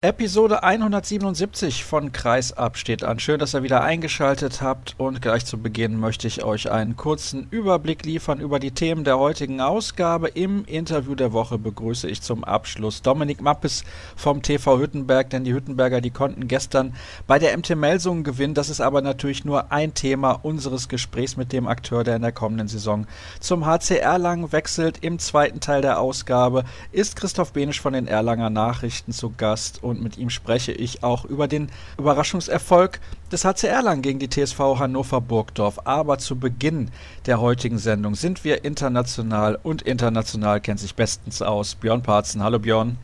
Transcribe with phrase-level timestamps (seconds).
[0.00, 3.18] Episode 177 von Kreisab steht an.
[3.18, 7.48] Schön, dass ihr wieder eingeschaltet habt und gleich zu Beginn möchte ich euch einen kurzen
[7.50, 10.28] Überblick liefern über die Themen der heutigen Ausgabe.
[10.28, 13.82] Im Interview der Woche begrüße ich zum Abschluss Dominik Mappes
[14.14, 16.94] vom TV Hüttenberg, denn die Hüttenberger, die konnten gestern
[17.26, 18.54] bei der MT Melsungen gewinnen.
[18.54, 22.30] Das ist aber natürlich nur ein Thema unseres Gesprächs mit dem Akteur, der in der
[22.30, 23.08] kommenden Saison
[23.40, 24.98] zum HC Erlangen wechselt.
[25.02, 26.62] Im zweiten Teil der Ausgabe
[26.92, 31.24] ist Christoph Benisch von den Erlanger Nachrichten zu Gast und mit ihm spreche ich auch
[31.24, 33.00] über den Überraschungserfolg
[33.32, 35.80] des HC Erlangen gegen die TSV Hannover Burgdorf.
[35.84, 36.90] Aber zu Beginn
[37.26, 41.74] der heutigen Sendung sind wir international und international kennt sich bestens aus.
[41.74, 42.96] Björn Parzen, hallo Björn.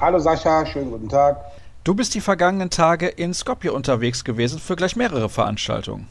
[0.00, 1.38] Hallo Sascha, schönen guten Tag.
[1.84, 6.08] Du bist die vergangenen Tage in Skopje unterwegs gewesen für gleich mehrere Veranstaltungen.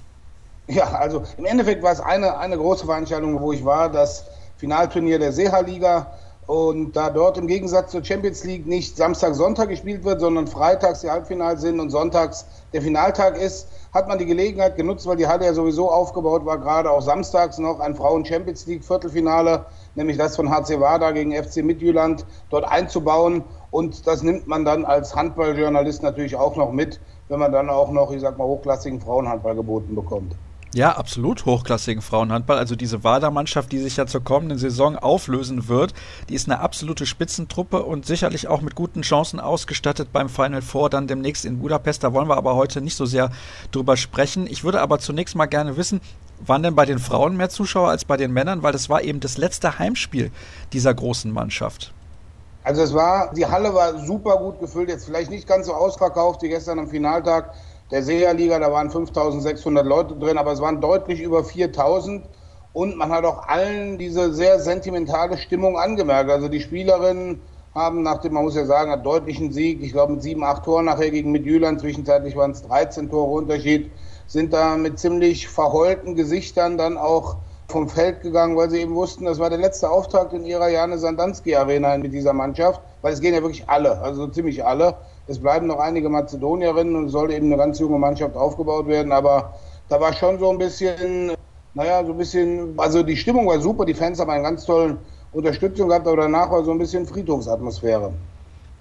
[0.67, 4.25] Ja, also im Endeffekt war es eine, eine große Veranstaltung, wo ich war, das
[4.57, 6.07] Finalturnier der Seha-Liga
[6.47, 11.01] und da dort im Gegensatz zur Champions League nicht Samstag, Sonntag gespielt wird, sondern freitags
[11.01, 15.27] die Halbfinals sind und sonntags der Finaltag ist, hat man die Gelegenheit genutzt, weil die
[15.27, 19.65] Halle ja sowieso aufgebaut war, gerade auch samstags noch ein Frauen-Champions League Viertelfinale,
[19.95, 23.45] nämlich das von HC Wada gegen FC Midtjylland, dort einzubauen.
[23.71, 27.91] Und das nimmt man dann als Handballjournalist natürlich auch noch mit, wenn man dann auch
[27.91, 30.37] noch, ich sag mal, hochklassigen Frauenhandball geboten bekommt.
[30.75, 32.57] Ja, absolut hochklassigen Frauenhandball.
[32.57, 35.93] Also diese WADA-Mannschaft, die sich ja zur kommenden Saison auflösen wird,
[36.27, 40.89] die ist eine absolute Spitzentruppe und sicherlich auch mit guten Chancen ausgestattet beim Final Four
[40.89, 42.03] dann demnächst in Budapest.
[42.03, 43.31] Da wollen wir aber heute nicht so sehr
[43.71, 44.47] drüber sprechen.
[44.47, 46.01] Ich würde aber zunächst mal gerne wissen,
[46.45, 48.61] waren denn bei den Frauen mehr Zuschauer als bei den Männern?
[48.61, 50.29] Weil das war eben das letzte Heimspiel
[50.73, 51.93] dieser großen Mannschaft.
[52.65, 56.41] Also es war, die Halle war super gut gefüllt, jetzt vielleicht nicht ganz so ausverkauft
[56.41, 57.53] wie gestern am Finaltag
[57.95, 62.25] der SEA-Liga, da waren 5600 Leute drin, aber es waren deutlich über 4000
[62.73, 66.29] und man hat auch allen diese sehr sentimentale Stimmung angemerkt.
[66.29, 67.39] Also die Spielerinnen
[67.73, 70.65] haben nach dem, man muss ja sagen, einen deutlichen Sieg, ich glaube mit sieben, acht
[70.65, 73.89] Toren nachher gegen Midtjylland, zwischenzeitlich waren es 13 Tore Unterschied,
[74.27, 77.37] sind da mit ziemlich verheulten Gesichtern dann auch
[77.69, 80.97] vom Feld gegangen, weil sie eben wussten, das war der letzte Auftakt in ihrer Jane
[80.97, 84.95] Sandanski Arena mit dieser Mannschaft, weil es gehen ja wirklich alle, also ziemlich alle.
[85.27, 89.11] Es bleiben noch einige Mazedonierinnen und es soll eben eine ganz junge Mannschaft aufgebaut werden,
[89.11, 89.55] aber
[89.89, 91.31] da war schon so ein bisschen,
[91.73, 94.97] naja, so ein bisschen, also die Stimmung war super, die Fans haben einen ganz tollen
[95.31, 98.13] Unterstützung gehabt, aber danach war so ein bisschen Friedhofsatmosphäre.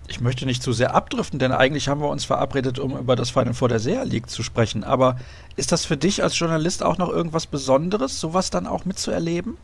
[0.06, 3.30] Ich möchte nicht zu sehr abdriften, denn eigentlich haben wir uns verabredet, um über das
[3.30, 4.84] Final Four der SEA League zu sprechen.
[4.84, 5.16] Aber
[5.56, 9.56] ist das für dich als Journalist auch noch irgendwas Besonderes, sowas dann auch mitzuerleben?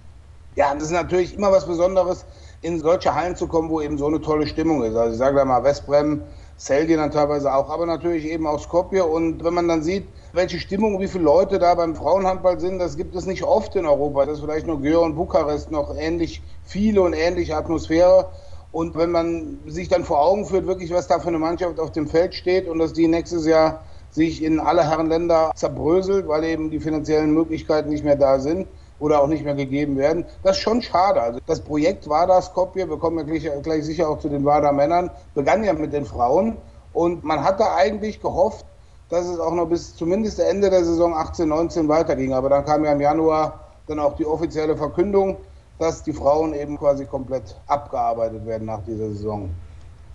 [0.57, 2.25] Ja, das ist natürlich immer was Besonderes,
[2.63, 4.97] in solche Hallen zu kommen, wo eben so eine tolle Stimmung ist.
[4.97, 6.23] Also ich sage da mal Westbrem,
[6.61, 9.07] Celje dann teilweise auch, aber natürlich eben auch Skopje.
[9.07, 12.99] Und wenn man dann sieht, welche Stimmung, wie viele Leute da beim Frauenhandball sind, das
[12.99, 14.27] gibt es nicht oft in Europa.
[14.27, 18.29] Das ist vielleicht nur Gör und Bukarest noch ähnlich viele und ähnliche Atmosphäre.
[18.73, 21.93] Und wenn man sich dann vor Augen führt, wirklich, was da für eine Mannschaft auf
[21.93, 26.71] dem Feld steht und dass die nächstes Jahr sich in alle Herrenländer zerbröselt, weil eben
[26.71, 28.69] die finanziellen Möglichkeiten nicht mehr da sind
[29.01, 31.21] oder auch nicht mehr gegeben werden, das ist schon schade.
[31.21, 34.71] Also das Projekt WADA Skopje, wir kommen ja gleich, gleich sicher auch zu den WADA
[34.71, 36.57] Männern, begann ja mit den Frauen
[36.93, 38.65] und man hatte eigentlich gehofft,
[39.09, 42.33] dass es auch noch bis zumindest Ende der Saison 18, 19 weiterging.
[42.33, 45.37] Aber dann kam ja im Januar dann auch die offizielle Verkündung,
[45.79, 49.51] dass die Frauen eben quasi komplett abgearbeitet werden nach dieser Saison.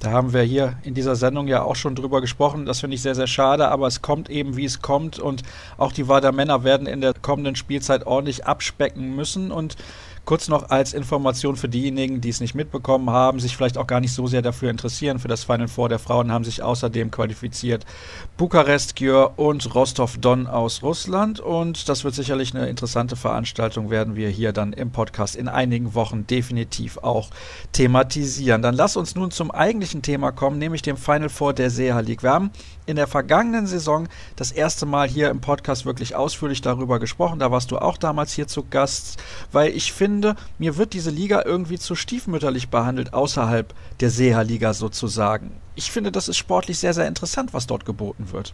[0.05, 2.67] Da haben wir hier in dieser Sendung ja auch schon drüber gesprochen.
[2.67, 5.17] Das finde ich sehr, sehr schade, aber es kommt eben, wie es kommt.
[5.17, 5.41] Und
[5.77, 9.49] auch die Wader Männer werden in der kommenden Spielzeit ordentlich abspecken müssen.
[9.49, 9.77] Und
[10.25, 13.99] Kurz noch als Information für diejenigen, die es nicht mitbekommen haben, sich vielleicht auch gar
[13.99, 15.19] nicht so sehr dafür interessieren.
[15.19, 17.85] Für das Final Four der Frauen haben sich außerdem qualifiziert
[18.35, 21.39] Bukarest, Györ und Rostov-Don aus Russland.
[21.39, 25.93] Und das wird sicherlich eine interessante Veranstaltung, werden wir hier dann im Podcast in einigen
[25.93, 27.29] Wochen definitiv auch
[27.71, 28.63] thematisieren.
[28.63, 32.23] Dann lass uns nun zum eigentlichen Thema kommen, nämlich dem Final Four der Seha League.
[32.23, 32.49] Wir haben
[32.85, 37.39] in der vergangenen Saison das erste Mal hier im Podcast wirklich ausführlich darüber gesprochen.
[37.39, 41.43] Da warst du auch damals hier zu Gast, weil ich finde, mir wird diese Liga
[41.45, 45.51] irgendwie zu stiefmütterlich behandelt, außerhalb der Seha-Liga sozusagen.
[45.75, 48.53] Ich finde, das ist sportlich sehr, sehr interessant, was dort geboten wird.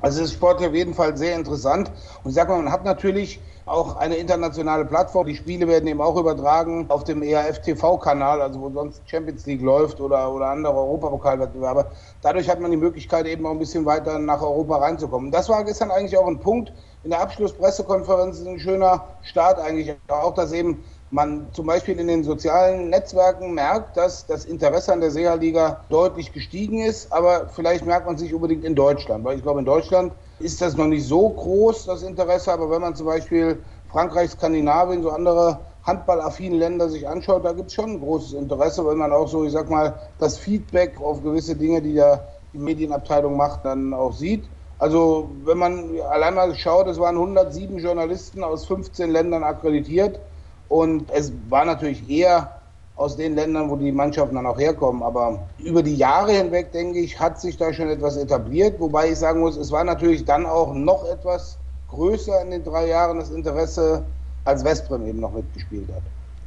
[0.00, 1.90] Also es ist sportlich auf jeden Fall sehr interessant.
[2.22, 5.26] Und ich sag mal, man hat natürlich auch eine internationale Plattform.
[5.26, 9.62] Die Spiele werden eben auch übertragen auf dem ERF TV-Kanal, also wo sonst Champions League
[9.62, 11.90] läuft oder, oder andere Europapokalwettbewerbe.
[12.22, 15.32] Dadurch hat man die Möglichkeit, eben auch ein bisschen weiter nach Europa reinzukommen.
[15.32, 16.72] Das war gestern eigentlich auch ein Punkt
[17.02, 20.84] in der Abschlusspressekonferenz, ein schöner Start eigentlich auch, dass eben
[21.16, 26.30] man zum Beispiel in den sozialen Netzwerken merkt, dass das Interesse an der SEA-Liga deutlich
[26.30, 29.64] gestiegen ist, aber vielleicht merkt man es nicht unbedingt in Deutschland, weil ich glaube, in
[29.64, 34.32] Deutschland ist das noch nicht so groß, das Interesse, aber wenn man zum Beispiel Frankreich,
[34.32, 38.96] Skandinavien, so andere handballaffinen Länder sich anschaut, da gibt es schon ein großes Interesse, weil
[38.96, 43.38] man auch so, ich sag mal, das Feedback auf gewisse Dinge, die da die Medienabteilung
[43.38, 44.50] macht, dann auch sieht.
[44.76, 50.20] Also wenn man allein mal schaut, es waren 107 Journalisten aus 15 Ländern akkreditiert
[50.68, 52.50] und es war natürlich eher
[52.96, 55.02] aus den Ländern, wo die Mannschaften dann auch herkommen.
[55.02, 58.80] Aber über die Jahre hinweg, denke ich, hat sich da schon etwas etabliert.
[58.80, 61.58] Wobei ich sagen muss, es war natürlich dann auch noch etwas
[61.90, 64.02] größer in den drei Jahren das Interesse,
[64.44, 66.02] als Westbrem eben noch mitgespielt hat.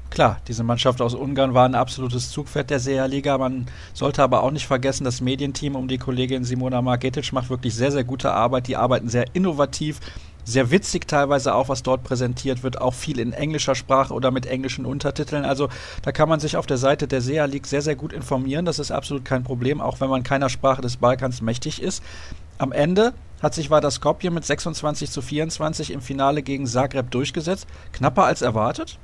[0.10, 3.38] Klar, diese Mannschaft aus Ungarn war ein absolutes Zugpferd der SEA-Liga.
[3.38, 7.75] Man sollte aber auch nicht vergessen, das Medienteam um die Kollegin Simona Margetic macht wirklich
[7.75, 8.68] sehr, sehr gute Arbeit.
[8.68, 10.00] Die arbeiten sehr innovativ,
[10.50, 14.46] sehr witzig teilweise auch, was dort präsentiert wird, auch viel in englischer Sprache oder mit
[14.46, 15.46] englischen Untertiteln.
[15.46, 15.69] Also
[16.01, 18.66] da kann man sich auf der Seite der SEA League sehr, sehr gut informieren.
[18.66, 22.04] Das ist absolut kein Problem, auch wenn man keiner Sprache des Balkans mächtig ist.
[22.57, 27.68] Am Ende hat sich Vardar Skopje mit 26 zu 24 im Finale gegen Zagreb durchgesetzt.
[27.94, 29.00] Knapper als erwartet?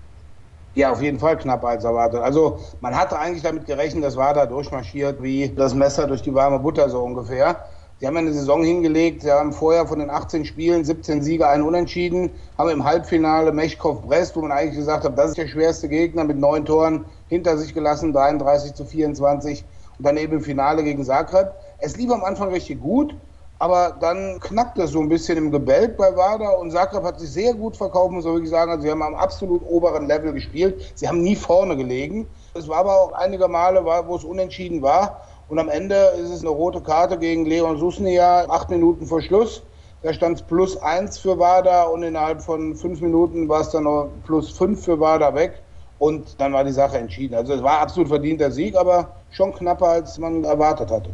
[0.74, 2.22] Ja, auf jeden Fall knapper als erwartet.
[2.22, 6.60] Also man hatte eigentlich damit gerechnet, dass Vardar durchmarschiert wie das Messer durch die warme
[6.60, 7.66] Butter so ungefähr.
[7.98, 11.64] Sie haben eine Saison hingelegt, sie haben vorher von den 18 Spielen 17 Siege, einen
[11.64, 16.26] Unentschieden, haben im Halbfinale Mechkov-Brest, wo man eigentlich gesagt hat, das ist der schwerste Gegner,
[16.26, 19.64] mit neun Toren hinter sich gelassen, 33 zu 24
[19.98, 21.54] und dann eben im Finale gegen Zagreb.
[21.78, 23.16] Es lief am Anfang richtig gut,
[23.60, 27.32] aber dann knackt es so ein bisschen im Gebälk bei WADA und Zagreb hat sich
[27.32, 28.72] sehr gut verkauft, muss man wirklich sagen.
[28.72, 30.92] Also sie haben am absolut oberen Level gespielt.
[30.96, 32.28] Sie haben nie vorne gelegen.
[32.56, 35.22] Es war aber auch einige Male, wo es unentschieden war.
[35.48, 39.62] Und am Ende ist es eine rote Karte gegen Leon Susnia, acht Minuten vor Schluss.
[40.02, 43.84] Da stand es plus eins für WADA und innerhalb von fünf Minuten war es dann
[43.84, 45.62] noch plus fünf für WADA weg.
[45.98, 47.36] Und dann war die Sache entschieden.
[47.36, 51.10] Also es war absolut verdienter Sieg, aber schon knapper, als man erwartet hatte.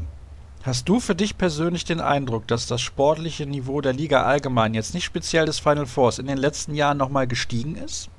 [0.64, 4.94] Hast du für dich persönlich den Eindruck, dass das sportliche Niveau der Liga allgemein, jetzt
[4.94, 8.10] nicht speziell des Final Fours, in den letzten Jahren nochmal gestiegen ist?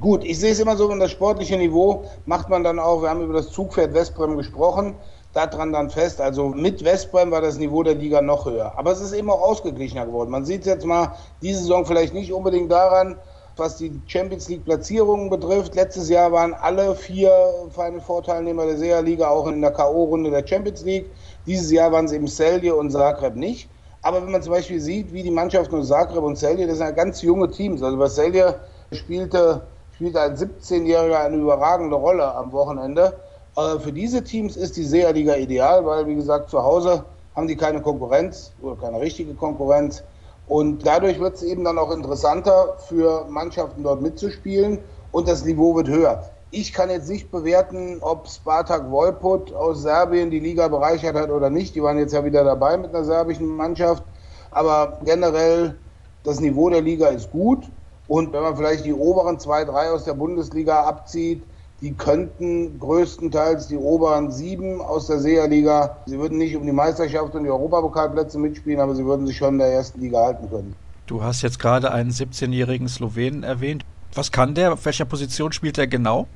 [0.00, 3.10] Gut, ich sehe es immer so, wenn das sportliche Niveau macht man dann auch, wir
[3.10, 4.94] haben über das Zugpferd Westbrem gesprochen,
[5.32, 6.20] daran dann fest.
[6.20, 8.72] Also mit Westbrem war das Niveau der Liga noch höher.
[8.76, 10.30] Aber es ist eben auch ausgeglichener geworden.
[10.30, 13.16] Man sieht es jetzt mal diese Saison vielleicht nicht unbedingt daran,
[13.56, 15.74] was die Champions League Platzierungen betrifft.
[15.74, 17.30] Letztes Jahr waren alle vier
[17.70, 21.10] Final Four Teilnehmer der SEA Liga auch in der K.O.-Runde der Champions League.
[21.46, 23.68] Dieses Jahr waren es eben Celje und Zagreb nicht.
[24.02, 26.86] Aber wenn man zum Beispiel sieht, wie die Mannschaften aus Zagreb und Celje, das sind
[26.86, 27.82] ja ganz junge Teams.
[27.82, 28.54] Also bei Celje
[28.92, 29.62] spielte,
[29.94, 33.18] spielte ein 17-Jähriger eine überragende Rolle am Wochenende.
[33.58, 37.56] Äh, für diese Teams ist die SEA-Liga ideal, weil, wie gesagt, zu Hause haben die
[37.56, 40.04] keine Konkurrenz oder keine richtige Konkurrenz.
[40.46, 44.78] Und dadurch wird es eben dann auch interessanter für Mannschaften dort mitzuspielen
[45.12, 46.22] und das Niveau wird höher.
[46.50, 51.50] Ich kann jetzt nicht bewerten, ob Spartak Wolput aus Serbien die Liga bereichert hat oder
[51.50, 51.74] nicht.
[51.74, 54.02] Die waren jetzt ja wieder dabei mit einer serbischen Mannschaft.
[54.50, 55.76] Aber generell,
[56.22, 57.64] das Niveau der Liga ist gut.
[58.06, 61.42] Und wenn man vielleicht die oberen zwei, drei aus der Bundesliga abzieht,
[61.80, 67.34] die könnten größtenteils die oberen sieben aus der SEA-Liga, sie würden nicht um die Meisterschaft
[67.34, 70.74] und die Europapokalplätze mitspielen, aber sie würden sich schon in der ersten Liga halten können.
[71.06, 73.84] Du hast jetzt gerade einen 17-jährigen Slowenen erwähnt.
[74.14, 74.72] Was kann der?
[74.72, 76.26] Auf welcher Position spielt er genau?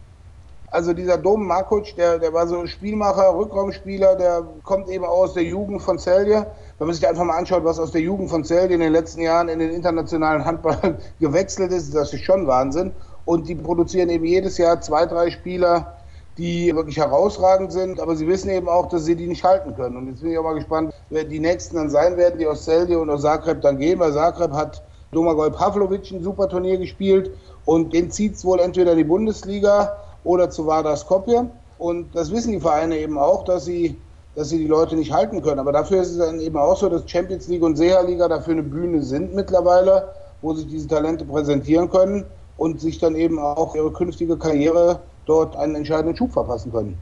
[0.72, 5.34] Also dieser Dom Markuc, der, der war so ein Spielmacher, Rückraumspieler, der kommt eben aus
[5.34, 6.46] der Jugend von Celje.
[6.78, 9.20] Wenn man sich einfach mal anschaut, was aus der Jugend von Celje in den letzten
[9.20, 12.92] Jahren in den internationalen Handball gewechselt ist, das ist schon Wahnsinn.
[13.24, 15.96] Und die produzieren eben jedes Jahr zwei, drei Spieler,
[16.38, 19.96] die wirklich herausragend sind, aber sie wissen eben auch, dass sie die nicht halten können.
[19.96, 22.64] Und jetzt bin ich auch mal gespannt, wer die nächsten dann sein werden, die aus
[22.64, 24.82] Celje und aus Zagreb dann gehen, weil Zagreb hat
[25.12, 27.30] Domagoj Pavlovic ein super Turnier gespielt
[27.66, 29.94] und den zieht es wohl entweder in die Bundesliga
[30.24, 31.50] oder zu Vardar Skopje.
[31.78, 34.00] Und das wissen die Vereine eben auch, dass sie,
[34.34, 35.58] dass sie die Leute nicht halten können.
[35.58, 38.62] Aber dafür ist es dann eben auch so, dass Champions League und SEA-Liga dafür eine
[38.62, 40.08] Bühne sind mittlerweile,
[40.40, 42.24] wo sich diese Talente präsentieren können
[42.62, 46.96] und sich dann eben auch ihre künftige Karriere dort einen entscheidenden Schub verpassen können.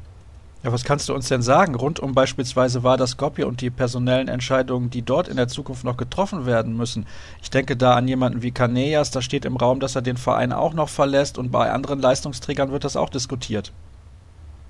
[0.62, 4.28] Ja, was kannst du uns denn sagen rund um beispielsweise Vardar Skopje und die personellen
[4.28, 7.06] Entscheidungen, die dort in der Zukunft noch getroffen werden müssen?
[7.42, 10.54] Ich denke da an jemanden wie Kaneas, da steht im Raum, dass er den Verein
[10.54, 13.70] auch noch verlässt und bei anderen Leistungsträgern wird das auch diskutiert.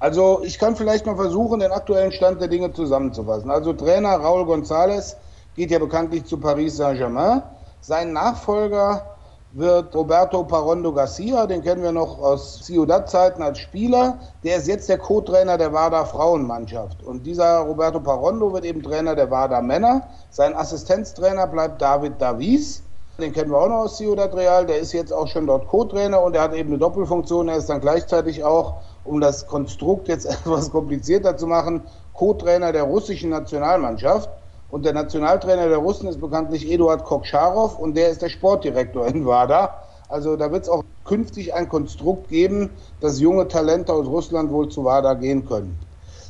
[0.00, 3.48] Also ich kann vielleicht mal versuchen, den aktuellen Stand der Dinge zusammenzufassen.
[3.48, 5.14] Also Trainer Raúl González
[5.54, 7.42] geht ja bekanntlich zu Paris Saint-Germain.
[7.80, 9.04] Sein Nachfolger
[9.52, 14.18] wird Roberto Parondo Garcia, den kennen wir noch aus Ciudad-Zeiten als Spieler.
[14.44, 17.02] Der ist jetzt der Co-Trainer der WADA Frauenmannschaft.
[17.02, 20.06] Und dieser Roberto Parondo wird eben Trainer der WADA Männer.
[20.30, 22.82] Sein Assistenztrainer bleibt David Davies.
[23.18, 24.66] Den kennen wir auch noch aus Ciudad Real.
[24.66, 27.48] Der ist jetzt auch schon dort Co-Trainer und er hat eben eine Doppelfunktion.
[27.48, 31.82] Er ist dann gleichzeitig auch, um das Konstrukt jetzt etwas komplizierter zu machen,
[32.14, 34.30] Co-Trainer der russischen Nationalmannschaft.
[34.70, 39.26] Und der Nationaltrainer der Russen ist bekanntlich Eduard Kokscharow und der ist der Sportdirektor in
[39.26, 39.74] WADA.
[40.08, 44.68] Also da wird es auch künftig ein Konstrukt geben, dass junge Talente aus Russland wohl
[44.68, 45.78] zu WADA gehen können.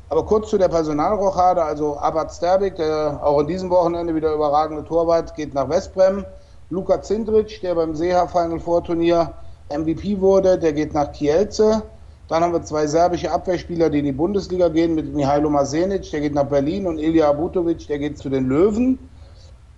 [0.09, 4.85] Aber kurz zu der Personalrochade, also Abad Sterbik, der auch in diesem Wochenende wieder überragende
[4.85, 6.25] Torwart, geht nach Westbrem.
[6.71, 9.35] Luka Zindric, der beim Seha Final Vorturnier
[9.71, 11.83] MVP wurde, der geht nach Kielce.
[12.31, 16.21] Dann haben wir zwei serbische Abwehrspieler, die in die Bundesliga gehen, mit Mihailo Masenic, der
[16.21, 19.01] geht nach Berlin und Ilya Abutovic, der geht zu den Löwen.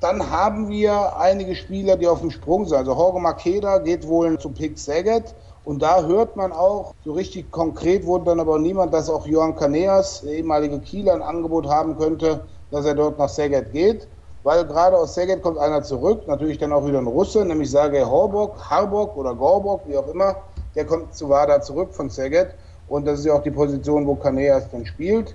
[0.00, 2.76] Dann haben wir einige Spieler, die auf dem Sprung sind.
[2.76, 5.34] Also Jorge Makeda geht wohl zu Pick Saget.
[5.64, 9.56] Und da hört man auch, so richtig konkret wurde dann aber niemand, dass auch Johann
[9.56, 14.08] Caneas, der ehemalige Kieler, ein Angebot haben könnte, dass er dort nach Saget geht
[14.44, 18.02] weil gerade aus Szeged kommt einer zurück, natürlich dann auch wieder ein Russe, nämlich Sergei
[18.02, 20.34] Horbock, Harbock oder Gorbock, wie auch immer,
[20.74, 22.54] der kommt zu WADA zurück von Szeged
[22.88, 25.34] und das ist ja auch die Position, wo Kaneas dann spielt.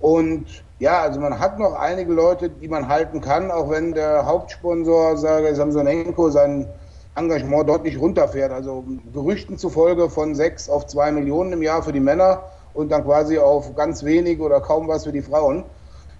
[0.00, 0.46] Und
[0.78, 5.16] ja, also man hat noch einige Leute, die man halten kann, auch wenn der Hauptsponsor,
[5.16, 6.68] sage Samsonenko, sein
[7.16, 8.52] Engagement deutlich runterfährt.
[8.52, 12.44] Also Gerüchten zufolge von sechs auf zwei Millionen im Jahr für die Männer
[12.74, 15.64] und dann quasi auf ganz wenig oder kaum was für die Frauen.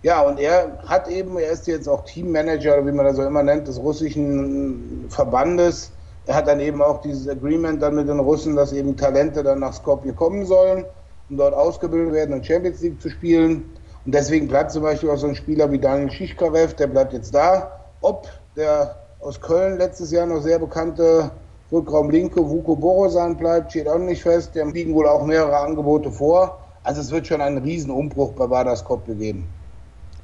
[0.03, 3.43] Ja, und er hat eben, er ist jetzt auch Teammanager, wie man das so immer
[3.43, 5.91] nennt, des russischen Verbandes.
[6.29, 9.61] Er hat dann eben auch dieses Agreement dann mit den Russen, dass eben Talente dann
[9.61, 10.85] nach Skopje kommen sollen,
[11.31, 13.65] um dort ausgebildet werden und Champions League zu spielen.
[14.05, 17.35] Und deswegen bleibt zum Beispiel auch so ein Spieler wie Daniel Schischkarev, der bleibt jetzt
[17.35, 17.81] da.
[18.03, 21.31] Ob der aus Köln letztes Jahr noch sehr bekannte
[21.73, 24.55] Rückraum Linke Vuko Borosan bleibt, steht auch nicht fest.
[24.55, 26.59] Dem liegen wohl auch mehrere Angebote vor.
[26.83, 29.49] Also es wird schon einen Riesenumbruch bei Vardar Skopje geben.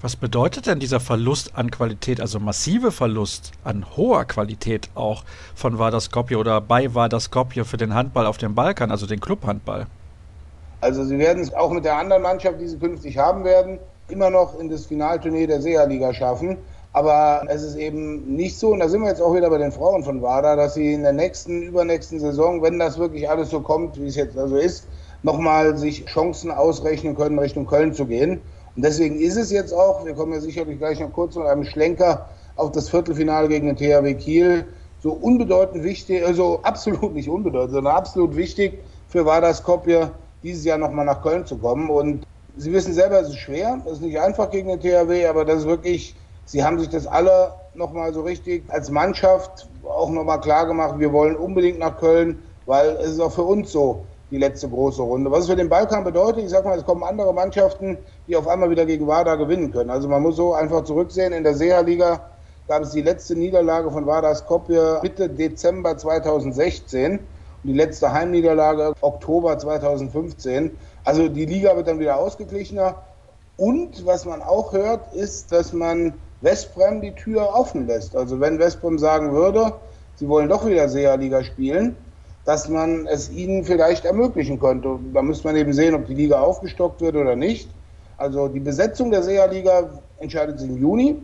[0.05, 5.79] Was bedeutet denn dieser Verlust an Qualität, also massive Verlust an hoher Qualität auch von
[5.79, 9.87] Vardar Skopje oder bei Vardar Skopje für den Handball auf dem Balkan, also den Clubhandball?
[10.83, 14.29] Also sie werden es auch mit der anderen Mannschaft, die sie künftig haben werden, immer
[14.29, 16.59] noch in das Finalturnier der SEA-Liga schaffen.
[16.93, 19.73] Aber es ist eben nicht so, und da sind wir jetzt auch wieder bei den
[19.73, 23.61] Frauen von WADA, dass sie in der nächsten, übernächsten Saison, wenn das wirklich alles so
[23.61, 24.87] kommt, wie es jetzt also ist,
[25.23, 28.43] nochmal sich Chancen ausrechnen können, Richtung Köln zu gehen.
[28.77, 31.65] Und deswegen ist es jetzt auch, wir kommen ja sicherlich gleich noch kurz mit einem
[31.65, 34.67] Schlenker auf das Viertelfinale gegen den THW Kiel,
[35.01, 38.79] so unbedeutend wichtig, also absolut nicht unbedeutend, sondern absolut wichtig
[39.09, 40.11] für Vardar Skopje,
[40.43, 41.91] dieses Jahr nochmal nach Köln zu kommen.
[41.91, 42.25] Und
[42.57, 45.61] Sie wissen selber, es ist schwer, es ist nicht einfach gegen den THW, aber das
[45.61, 50.67] ist wirklich, Sie haben sich das alle nochmal so richtig als Mannschaft auch nochmal klar
[50.67, 54.05] gemacht, wir wollen unbedingt nach Köln, weil es ist auch für uns so,
[54.35, 55.31] die letzte große Runde.
[55.31, 58.49] Was es für den Balkan bedeutet, ich sag mal, es kommen andere Mannschaften, die auf
[58.49, 59.91] einmal wieder gegen WADA gewinnen können.
[59.91, 61.33] Also man muss so einfach zurücksehen.
[61.33, 62.21] In der SEA-Liga
[62.67, 67.21] gab es die letzte Niederlage von WADA Skopje Mitte Dezember 2016 und
[67.63, 70.73] die letzte Heimniederlage Oktober 2015.
[71.05, 72.97] Also die Liga wird dann wieder ausgeglichener.
[73.57, 78.17] Und was man auch hört, ist, dass man Westbrem die Tür offen lässt.
[78.17, 79.75] Also wenn Westbrem sagen würde,
[80.17, 81.97] sie wollen doch wieder SEA-Liga spielen,
[82.45, 84.99] dass man es ihnen vielleicht ermöglichen könnte.
[85.13, 87.71] Da müsste man eben sehen, ob die Liga aufgestockt wird oder nicht.
[88.17, 91.23] Also die Besetzung der SEA-Liga entscheidet sich im Juni.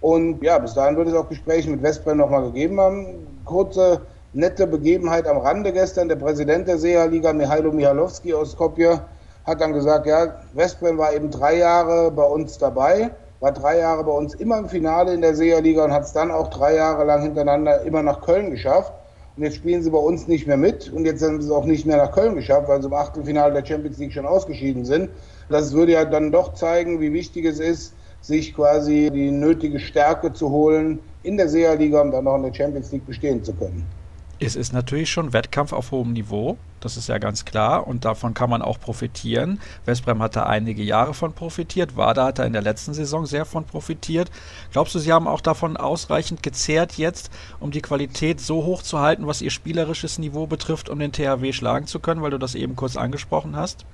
[0.00, 3.06] Und ja, bis dahin wird es auch Gespräche mit Westbrem nochmal gegeben haben.
[3.44, 4.00] Kurze,
[4.32, 6.08] nette Begebenheit am Rande gestern.
[6.08, 9.00] Der Präsident der SEA-Liga, Mihailo Michalowski aus Skopje,
[9.46, 13.10] hat dann gesagt, ja, Westbrem war eben drei Jahre bei uns dabei,
[13.40, 16.30] war drei Jahre bei uns immer im Finale in der SEA-Liga und hat es dann
[16.30, 18.92] auch drei Jahre lang hintereinander immer nach Köln geschafft.
[19.36, 20.90] Und jetzt spielen sie bei uns nicht mehr mit.
[20.90, 23.52] Und jetzt haben sie es auch nicht mehr nach Köln geschafft, weil sie im Achtelfinale
[23.52, 25.10] der Champions League schon ausgeschieden sind.
[25.50, 30.32] Das würde ja dann doch zeigen, wie wichtig es ist, sich quasi die nötige Stärke
[30.32, 33.95] zu holen in der SEA-Liga, um dann noch in der Champions League bestehen zu können.
[34.38, 38.34] Es ist natürlich schon Wettkampf auf hohem Niveau, das ist ja ganz klar und davon
[38.34, 39.60] kann man auch profitieren.
[39.86, 43.46] Westbrem hat da einige Jahre von profitiert, Wada hat da in der letzten Saison sehr
[43.46, 44.30] von profitiert.
[44.72, 49.00] Glaubst du, sie haben auch davon ausreichend gezehrt jetzt, um die Qualität so hoch zu
[49.00, 52.54] halten, was ihr spielerisches Niveau betrifft, um den THW schlagen zu können, weil du das
[52.54, 53.86] eben kurz angesprochen hast?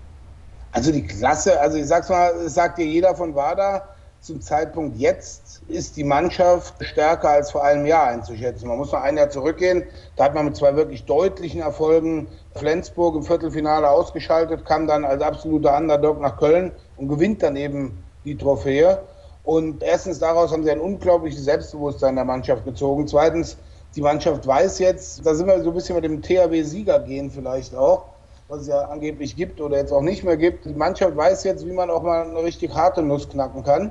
[0.73, 3.87] Also die Klasse, also ich sag's mal, sagt dir jeder von WADA,
[4.23, 8.69] zum Zeitpunkt jetzt ist die Mannschaft stärker als vor einem Jahr einzuschätzen.
[8.69, 9.83] Man muss noch ein Jahr zurückgehen.
[10.15, 15.23] Da hat man mit zwei wirklich deutlichen Erfolgen Flensburg im Viertelfinale ausgeschaltet, kam dann als
[15.23, 19.03] absoluter Underdog nach Köln und gewinnt dann eben die Trophäe.
[19.43, 23.09] Und erstens daraus haben sie ein unglaubliches Selbstbewusstsein der Mannschaft gezogen.
[23.09, 23.57] Zweitens,
[23.97, 27.75] die Mannschaft weiß jetzt, da sind wir so ein bisschen mit dem THW-Sieger gehen vielleicht
[27.75, 28.05] auch,
[28.47, 30.65] was es ja angeblich gibt oder jetzt auch nicht mehr gibt.
[30.65, 33.91] Die Mannschaft weiß jetzt, wie man auch mal eine richtig harte Nuss knacken kann.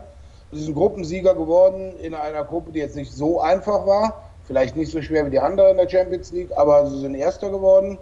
[0.51, 4.21] Sie sind Gruppensieger geworden in einer Gruppe, die jetzt nicht so einfach war.
[4.43, 7.49] Vielleicht nicht so schwer wie die anderen in der Champions League, aber sie sind Erster
[7.49, 7.97] geworden.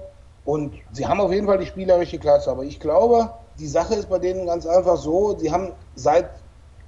[0.46, 2.50] Und sie haben auf jeden Fall die spielerische Klasse.
[2.50, 3.30] Aber ich glaube,
[3.60, 6.30] die Sache ist bei denen ganz einfach so, sie haben seit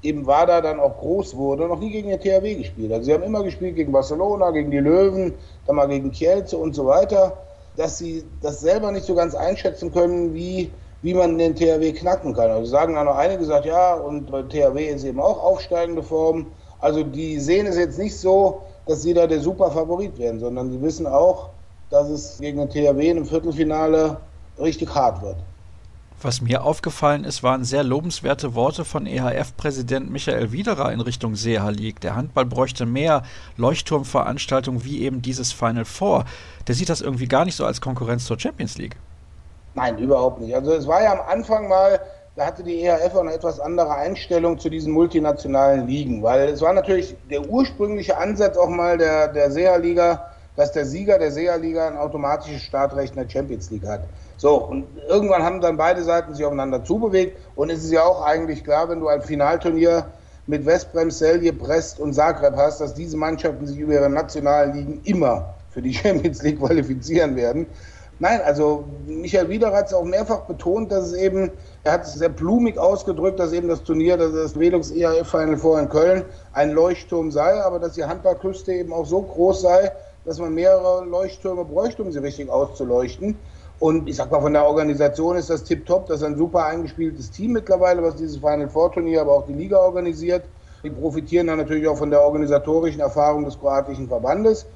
[0.01, 2.91] eben WADA dann auch groß wurde, noch nie gegen den THW gespielt.
[2.91, 5.35] Also sie haben immer gespielt gegen Barcelona, gegen die Löwen,
[5.67, 7.37] dann mal gegen Kielce und so weiter,
[7.75, 12.33] dass sie das selber nicht so ganz einschätzen können, wie, wie man den THW knacken
[12.33, 12.51] kann.
[12.51, 16.47] Also sagen dann noch einige gesagt, ja, und THW ist eben auch aufsteigende Form.
[16.79, 20.71] Also die sehen es jetzt nicht so, dass sie da der super Favorit werden, sondern
[20.71, 21.49] sie wissen auch,
[21.89, 24.17] dass es gegen den THW im Viertelfinale
[24.59, 25.37] richtig hart wird.
[26.23, 31.69] Was mir aufgefallen ist, waren sehr lobenswerte Worte von EHF-Präsident Michael Widerer in Richtung Seha
[31.69, 31.99] League.
[32.01, 33.23] Der Handball bräuchte mehr
[33.57, 36.25] Leuchtturmveranstaltungen wie eben dieses Final Four.
[36.67, 38.97] Der sieht das irgendwie gar nicht so als Konkurrenz zur Champions League.
[39.73, 40.53] Nein, überhaupt nicht.
[40.53, 41.99] Also es war ja am Anfang mal,
[42.35, 46.61] da hatte die EHF auch eine etwas andere Einstellung zu diesen multinationalen Ligen, weil es
[46.61, 51.87] war natürlich der ursprüngliche Ansatz auch mal der, der SEA-Liga, dass der Sieger der SEA-Liga
[51.87, 54.01] ein automatisches Startrecht in der Champions League hat.
[54.37, 57.37] So, und irgendwann haben dann beide Seiten sich aufeinander zubewegt.
[57.55, 60.05] Und es ist ja auch eigentlich klar, wenn du ein Finalturnier
[60.47, 65.01] mit Westbrem, Celje, Brest und Zagreb hast, dass diese Mannschaften sich über ihre nationalen Ligen
[65.03, 67.67] immer für die Champions League qualifizieren werden.
[68.21, 71.49] Nein, also Michael Wieder hat es auch mehrfach betont, dass es eben,
[71.83, 75.57] er hat es sehr blumig ausgedrückt, dass eben das Turnier, das, das Velux EAF Final
[75.57, 79.91] Four in Köln ein Leuchtturm sei, aber dass die Handballküste eben auch so groß sei,
[80.23, 83.39] dass man mehrere Leuchttürme bräuchte, um sie richtig auszuleuchten.
[83.79, 86.05] Und ich sag mal, von der Organisation ist das tipptopp.
[86.05, 89.53] Das ist ein super eingespieltes Team mittlerweile, was dieses Final Four Turnier, aber auch die
[89.53, 90.43] Liga organisiert.
[90.83, 94.67] Die profitieren dann natürlich auch von der organisatorischen Erfahrung des kroatischen Verbandes.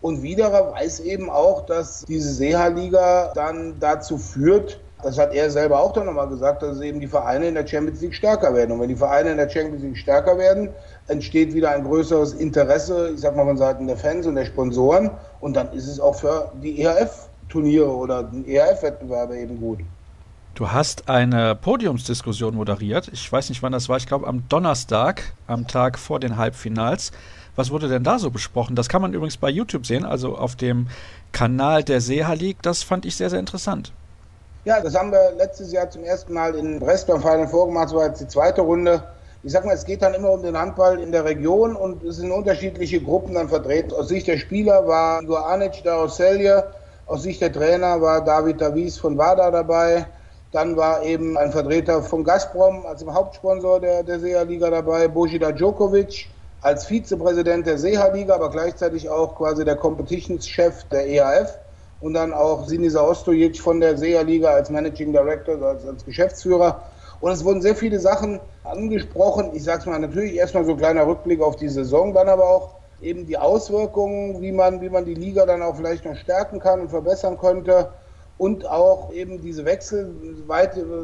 [0.00, 5.80] Und Widerer weiß eben auch, dass diese Seha-Liga dann dazu führt, das hat er selber
[5.80, 8.72] auch dann nochmal gesagt, dass eben die Vereine in der Champions League stärker werden.
[8.72, 10.68] Und wenn die Vereine in der Champions League stärker werden,
[11.08, 15.10] entsteht wieder ein größeres Interesse, ich sag mal von Seiten der Fans und der Sponsoren.
[15.40, 19.80] Und dann ist es auch für die ERF Turniere oder ERF-Wettbewerbe eben gut.
[20.54, 23.08] Du hast eine Podiumsdiskussion moderiert.
[23.12, 23.96] Ich weiß nicht, wann das war.
[23.96, 27.12] Ich glaube, am Donnerstag, am Tag vor den Halbfinals.
[27.56, 28.76] Was wurde denn da so besprochen?
[28.76, 30.88] Das kann man übrigens bei YouTube sehen, also auf dem
[31.32, 32.62] Kanal der Seha League.
[32.62, 33.92] Das fand ich sehr, sehr interessant.
[34.64, 37.86] Ja, das haben wir letztes Jahr zum ersten Mal in Brest beim Final vorgemacht.
[37.86, 39.02] Das war jetzt die zweite Runde.
[39.42, 42.16] Ich sag mal, es geht dann immer um den Handball in der Region und es
[42.16, 43.92] sind unterschiedliche Gruppen dann vertreten.
[43.92, 46.64] Aus Sicht der Spieler war Igor Anic da aus Celje,
[47.06, 50.06] aus Sicht der Trainer war David Davies von WADA dabei.
[50.52, 56.28] Dann war eben ein Vertreter von Gazprom als Hauptsponsor der, der SEA-Liga dabei, Bojida Djokovic
[56.60, 61.58] als Vizepräsident der SEA-Liga, aber gleichzeitig auch quasi der Competitions-Chef der EAF.
[62.00, 66.82] Und dann auch Sinisa Ostojic von der SEA-Liga als Managing Director, als, als Geschäftsführer.
[67.20, 69.50] Und es wurden sehr viele Sachen angesprochen.
[69.54, 72.48] Ich sage es mal natürlich erstmal so ein kleiner Rückblick auf die Saison, dann aber
[72.48, 76.58] auch eben die Auswirkungen, wie man, wie man die Liga dann auch vielleicht noch stärken
[76.58, 77.90] kann und verbessern könnte
[78.38, 80.14] und auch eben diese Wechsel,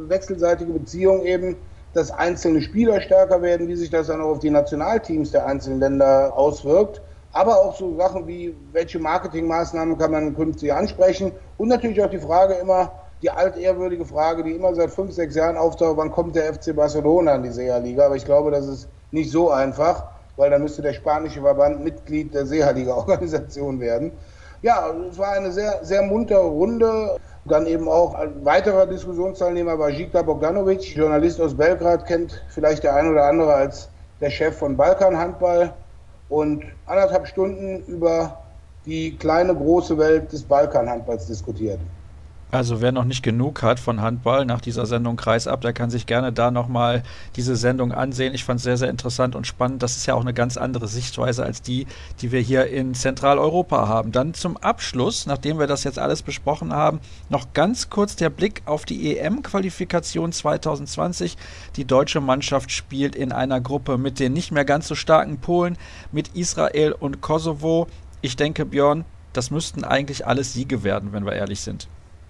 [0.08, 1.56] wechselseitige Beziehung eben,
[1.96, 5.80] dass einzelne Spieler stärker werden, wie sich das dann auch auf die Nationalteams der einzelnen
[5.80, 7.02] Länder auswirkt.
[7.32, 12.18] Aber auch so Sachen wie, welche Marketingmaßnahmen kann man künftig ansprechen und natürlich auch die
[12.18, 16.52] Frage immer, die altehrwürdige Frage, die immer seit fünf, sechs Jahren auftaucht, wann kommt der
[16.54, 18.06] FC Barcelona in die SEA-Liga?
[18.06, 20.04] Aber ich glaube, das ist nicht so einfach
[20.36, 24.12] weil dann müsste der spanische Verband Mitglied der Seehaliga-Organisation werden.
[24.62, 27.16] Ja, es war eine sehr, sehr muntere Runde.
[27.48, 32.96] Dann eben auch ein weiterer Diskussionsteilnehmer war Jika Bogdanovic, Journalist aus Belgrad, kennt vielleicht der
[32.96, 33.88] ein oder andere als
[34.20, 35.72] der Chef von Balkan Handball
[36.28, 38.42] und anderthalb Stunden über
[38.84, 41.80] die kleine, große Welt des Balkan Handballs diskutiert.
[42.52, 46.06] Also wer noch nicht genug hat von Handball nach dieser Sendung Kreisab, der kann sich
[46.06, 47.02] gerne da nochmal
[47.34, 48.34] diese Sendung ansehen.
[48.34, 49.82] Ich fand es sehr, sehr interessant und spannend.
[49.82, 51.88] Das ist ja auch eine ganz andere Sichtweise als die,
[52.20, 54.12] die wir hier in Zentraleuropa haben.
[54.12, 58.62] Dann zum Abschluss, nachdem wir das jetzt alles besprochen haben, noch ganz kurz der Blick
[58.64, 61.36] auf die EM-Qualifikation 2020.
[61.74, 65.76] Die deutsche Mannschaft spielt in einer Gruppe mit den nicht mehr ganz so starken Polen,
[66.12, 67.88] mit Israel und Kosovo.
[68.20, 71.88] Ich denke, Björn, das müssten eigentlich alles Siege werden, wenn wir ehrlich sind.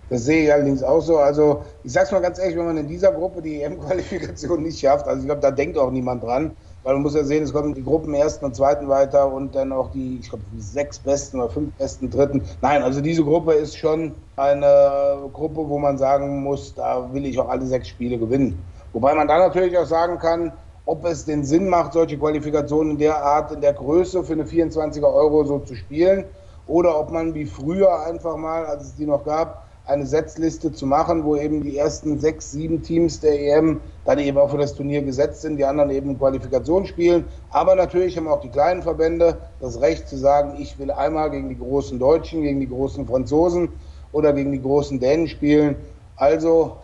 [0.09, 1.19] Das sehe ich allerdings auch so.
[1.19, 4.79] Also ich sage es mal ganz ehrlich, wenn man in dieser Gruppe die EM-Qualifikation nicht
[4.79, 7.53] schafft, also ich glaube, da denkt auch niemand dran, weil man muss ja sehen, es
[7.53, 11.01] kommen die Gruppen ersten und zweiten weiter und dann auch die, ich glaube, die sechs
[11.01, 12.42] besten oder fünf besten dritten.
[12.61, 17.38] Nein, also diese Gruppe ist schon eine Gruppe, wo man sagen muss, da will ich
[17.40, 18.62] auch alle sechs Spiele gewinnen.
[18.92, 20.53] Wobei man da natürlich auch sagen kann,
[20.85, 24.45] ob es den Sinn macht, solche Qualifikationen in der Art, in der Größe für eine
[24.45, 26.27] 24er Euro so zu spielen
[26.66, 30.85] oder ob man wie früher einfach mal, als es die noch gab, eine Setzliste zu
[30.85, 34.75] machen, wo eben die ersten sechs, sieben Teams der EM dann eben auch für das
[34.75, 37.25] Turnier gesetzt sind, die anderen eben Qualifikation spielen.
[37.51, 41.49] Aber natürlich haben auch die kleinen Verbände das Recht zu sagen, ich will einmal gegen
[41.49, 43.68] die großen Deutschen, gegen die großen Franzosen
[44.12, 45.77] oder gegen die großen Dänen spielen.
[46.16, 46.77] Also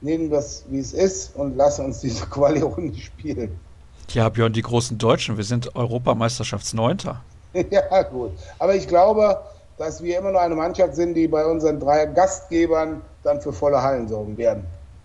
[0.00, 3.58] nehmen wir es, wie es ist und lassen uns diese Quali-Runde spielen.
[4.10, 7.22] Ja, Björn, die großen Deutschen, wir sind Europameisterschaftsneunter.
[7.70, 8.32] ja, gut.
[8.58, 9.38] Aber ich glaube,
[9.78, 13.82] dass wir immer noch eine Mannschaft sind, die bei unseren drei Gastgebern dann für volle
[13.82, 14.64] Hallen sorgen werden.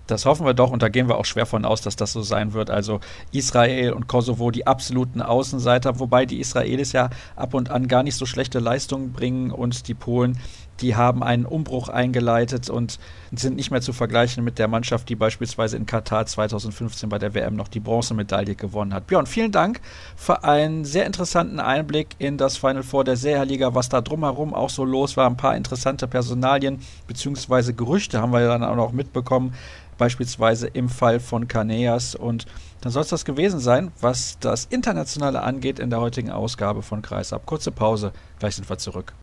[0.10, 2.23] Das hoffen wir doch und da gehen wir auch schwer von aus, dass das so
[2.23, 2.71] sein wird.
[2.71, 2.99] Also
[3.32, 8.15] Israel und Kosovo die absoluten Außenseiter, wobei die Israelis ja ab und an gar nicht
[8.15, 10.39] so schlechte Leistungen bringen und die Polen,
[10.81, 12.99] die haben einen Umbruch eingeleitet und
[13.31, 17.33] sind nicht mehr zu vergleichen mit der Mannschaft, die beispielsweise in Katar 2015 bei der
[17.33, 19.07] WM noch die Bronzemedaille gewonnen hat.
[19.07, 19.81] Björn, vielen Dank
[20.15, 24.69] für einen sehr interessanten Einblick in das Final Four der Seherliga, was da drumherum auch
[24.69, 25.27] so los war.
[25.29, 27.73] Ein paar interessante Personalien bzw.
[27.73, 29.53] Gerüchte haben wir dann auch noch mitbekommen
[29.99, 32.15] beispielsweise im Fall von Kaneas.
[32.15, 32.47] Und
[32.81, 37.03] dann soll es das gewesen sein, was das Internationale angeht in der heutigen Ausgabe von
[37.03, 37.45] Kreisab.
[37.45, 39.13] Kurze Pause, gleich sind wir zurück.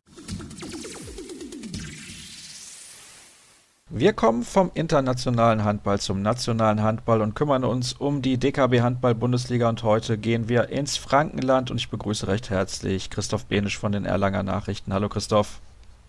[3.88, 9.14] Wir kommen vom internationalen Handball zum nationalen Handball und kümmern uns um die DKB Handball
[9.14, 13.92] Bundesliga und heute gehen wir ins Frankenland und ich begrüße recht herzlich Christoph Benisch von
[13.92, 14.92] den Erlanger Nachrichten.
[14.92, 15.61] Hallo Christoph.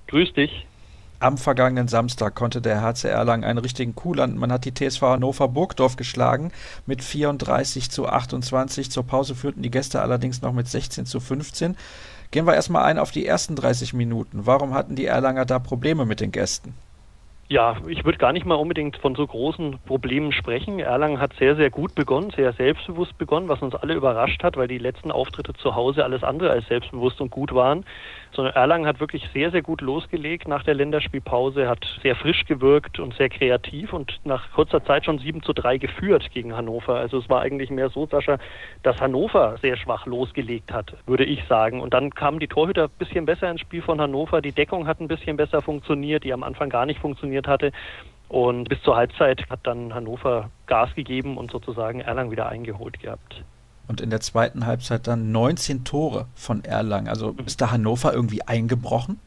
[0.07, 0.65] Grüß dich.
[1.19, 4.39] Am vergangenen Samstag konnte der HC Erlangen einen richtigen Coup landen.
[4.39, 6.51] Man hat die TSV Hannover Burgdorf geschlagen
[6.87, 8.89] mit 34 zu 28.
[8.89, 11.77] Zur Pause führten die Gäste allerdings noch mit 16 zu 15.
[12.31, 14.47] Gehen wir erstmal ein auf die ersten 30 Minuten.
[14.47, 16.73] Warum hatten die Erlanger da Probleme mit den Gästen?
[17.49, 20.79] Ja, ich würde gar nicht mal unbedingt von so großen Problemen sprechen.
[20.79, 24.67] Erlangen hat sehr, sehr gut begonnen, sehr selbstbewusst begonnen, was uns alle überrascht hat, weil
[24.67, 27.85] die letzten Auftritte zu Hause alles andere als selbstbewusst und gut waren
[28.31, 32.99] sondern Erlangen hat wirklich sehr, sehr gut losgelegt nach der Länderspielpause, hat sehr frisch gewirkt
[32.99, 36.95] und sehr kreativ und nach kurzer Zeit schon 7 zu 3 geführt gegen Hannover.
[36.95, 38.37] Also es war eigentlich mehr so, Sascha,
[38.83, 41.81] dass Hannover sehr schwach losgelegt hat, würde ich sagen.
[41.81, 44.99] Und dann kamen die Torhüter ein bisschen besser ins Spiel von Hannover, die Deckung hat
[44.99, 47.71] ein bisschen besser funktioniert, die am Anfang gar nicht funktioniert hatte.
[48.29, 53.43] Und bis zur Halbzeit hat dann Hannover Gas gegeben und sozusagen Erlangen wieder eingeholt gehabt
[53.87, 57.07] und in der zweiten Halbzeit dann 19 Tore von Erlangen.
[57.07, 57.45] Also mhm.
[57.45, 59.19] ist da Hannover irgendwie eingebrochen?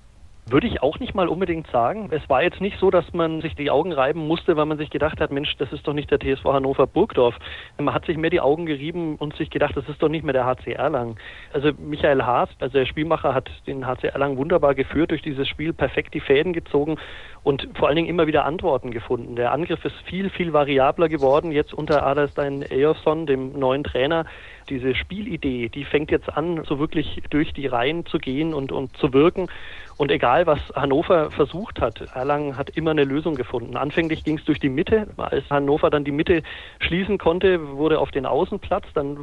[0.47, 2.09] Würde ich auch nicht mal unbedingt sagen.
[2.11, 4.91] Es war jetzt nicht so, dass man sich die Augen reiben musste, weil man sich
[4.91, 7.37] gedacht hat, Mensch, das ist doch nicht der TSV Hannover Burgdorf.
[7.79, 10.33] Man hat sich mehr die Augen gerieben und sich gedacht, das ist doch nicht mehr
[10.33, 11.17] der HC Erlangen.
[11.53, 15.73] Also Michael Haas, also der Spielmacher, hat den HC Erlangen wunderbar geführt, durch dieses Spiel
[15.73, 16.97] perfekt die Fäden gezogen
[17.43, 19.37] und vor allen Dingen immer wieder Antworten gefunden.
[19.37, 24.27] Der Angriff ist viel, viel variabler geworden, jetzt unter Adalstein Eyjolfsson, dem neuen Trainer
[24.69, 28.97] diese Spielidee, die fängt jetzt an, so wirklich durch die Reihen zu gehen und, und
[28.97, 29.49] zu wirken.
[29.97, 33.77] Und egal, was Hannover versucht hat, Erlangen hat immer eine Lösung gefunden.
[33.77, 35.09] Anfänglich ging es durch die Mitte.
[35.19, 36.43] Als Hannover dann die Mitte
[36.79, 39.19] schließen konnte, wurde auf den Außenplatz, dann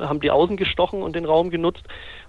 [0.00, 1.82] haben die Außen gestochen und den Raum genutzt.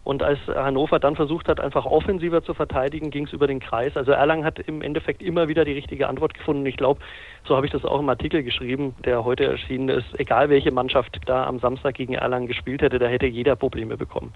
[0.04, 3.96] Und als Hannover dann versucht hat, einfach offensiver zu verteidigen, ging es über den Kreis.
[3.96, 6.66] Also Erlangen hat im Endeffekt immer wieder die richtige Antwort gefunden.
[6.66, 7.02] Ich glaube,
[7.48, 10.08] so habe ich das auch im Artikel geschrieben, der heute erschienen ist.
[10.20, 14.34] Egal welche Mannschaft da am Samstag gegen Erlangen gespielt hätte, da hätte jeder Probleme bekommen.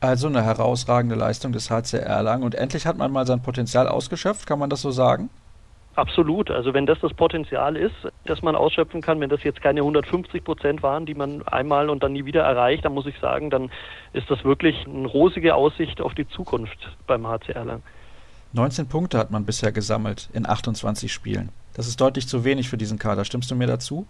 [0.00, 2.42] Also eine herausragende Leistung des HC Erlangen.
[2.42, 5.28] Und endlich hat man mal sein Potenzial ausgeschöpft, kann man das so sagen?
[6.00, 6.50] Absolut.
[6.50, 10.42] Also wenn das das Potenzial ist, das man ausschöpfen kann, wenn das jetzt keine 150
[10.42, 13.70] Prozent waren, die man einmal und dann nie wieder erreicht, dann muss ich sagen, dann
[14.14, 17.82] ist das wirklich eine rosige Aussicht auf die Zukunft beim HC Erlangen.
[18.54, 21.50] 19 Punkte hat man bisher gesammelt in 28 Spielen.
[21.74, 23.26] Das ist deutlich zu wenig für diesen Kader.
[23.26, 24.06] Stimmst du mir dazu?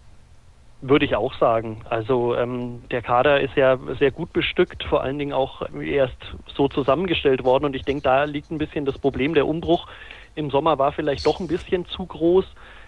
[0.79, 1.81] Würde ich auch sagen.
[1.89, 6.15] Also ähm, der Kader ist ja sehr gut bestückt, vor allen Dingen auch erst
[6.55, 7.65] so zusammengestellt worden.
[7.65, 9.33] Und ich denke, da liegt ein bisschen das Problem.
[9.33, 9.87] Der Umbruch
[10.35, 12.45] im Sommer war vielleicht doch ein bisschen zu groß.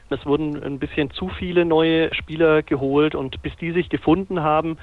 [0.10, 4.78] Es wurden ein bisschen zu viele neue Spieler geholt und bis die sich gefunden haben,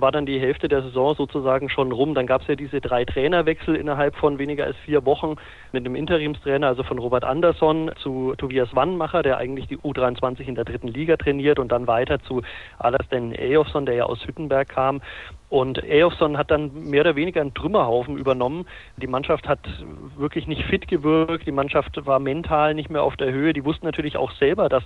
[0.00, 2.14] war dann die Hälfte der Saison sozusagen schon rum.
[2.14, 5.36] Dann gab es ja diese drei Trainerwechsel innerhalb von weniger als vier Wochen
[5.72, 10.54] mit einem Interimstrainer, also von Robert Andersson zu Tobias Wannmacher, der eigentlich die U23 in
[10.54, 12.42] der dritten Liga trainiert und dann weiter zu
[12.78, 15.02] Alastair Eyjolfsson, der ja aus Hüttenberg kam.
[15.52, 18.64] Und Eyjolfsson hat dann mehr oder weniger einen Trümmerhaufen übernommen.
[18.96, 19.58] Die Mannschaft hat
[20.16, 21.46] wirklich nicht fit gewirkt.
[21.46, 23.52] Die Mannschaft war mental nicht mehr auf der Höhe.
[23.52, 24.82] Die wussten natürlich auch selber, dass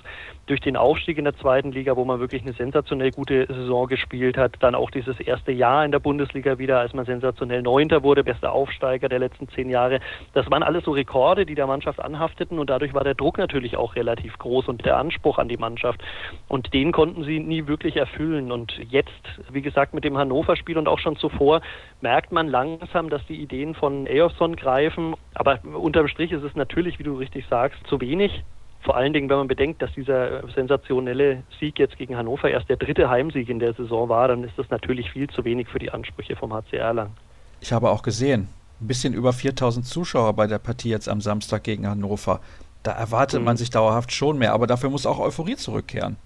[0.47, 4.37] durch den Aufstieg in der zweiten Liga, wo man wirklich eine sensationell gute Saison gespielt
[4.37, 8.25] hat, dann auch dieses erste Jahr in der Bundesliga wieder, als man sensationell Neunter wurde,
[8.25, 10.01] bester Aufsteiger der letzten zehn Jahre.
[10.35, 13.77] Das waren alles so Rekorde, die der Mannschaft anhafteten und dadurch war der Druck natürlich
[13.77, 16.03] auch relativ groß und der Anspruch an die Mannschaft.
[16.49, 18.51] Und den konnten sie nie wirklich erfüllen.
[18.51, 19.13] Und jetzt,
[19.53, 21.61] wie gesagt, mit dem Hannover Spiel und auch schon zuvor
[22.01, 25.15] merkt man langsam, dass die Ideen von Eyolfsson greifen.
[25.35, 28.43] Aber unterm Strich ist es natürlich, wie du richtig sagst, zu wenig.
[28.83, 32.77] Vor allen Dingen, wenn man bedenkt, dass dieser sensationelle Sieg jetzt gegen Hannover erst der
[32.77, 35.91] dritte Heimsieg in der Saison war, dann ist das natürlich viel zu wenig für die
[35.91, 37.13] Ansprüche vom HC Erlangen.
[37.61, 38.49] Ich habe auch gesehen,
[38.81, 42.41] ein bisschen über 4000 Zuschauer bei der Partie jetzt am Samstag gegen Hannover.
[42.83, 43.47] Da erwartet mhm.
[43.47, 46.17] man sich dauerhaft schon mehr, aber dafür muss auch Euphorie zurückkehren.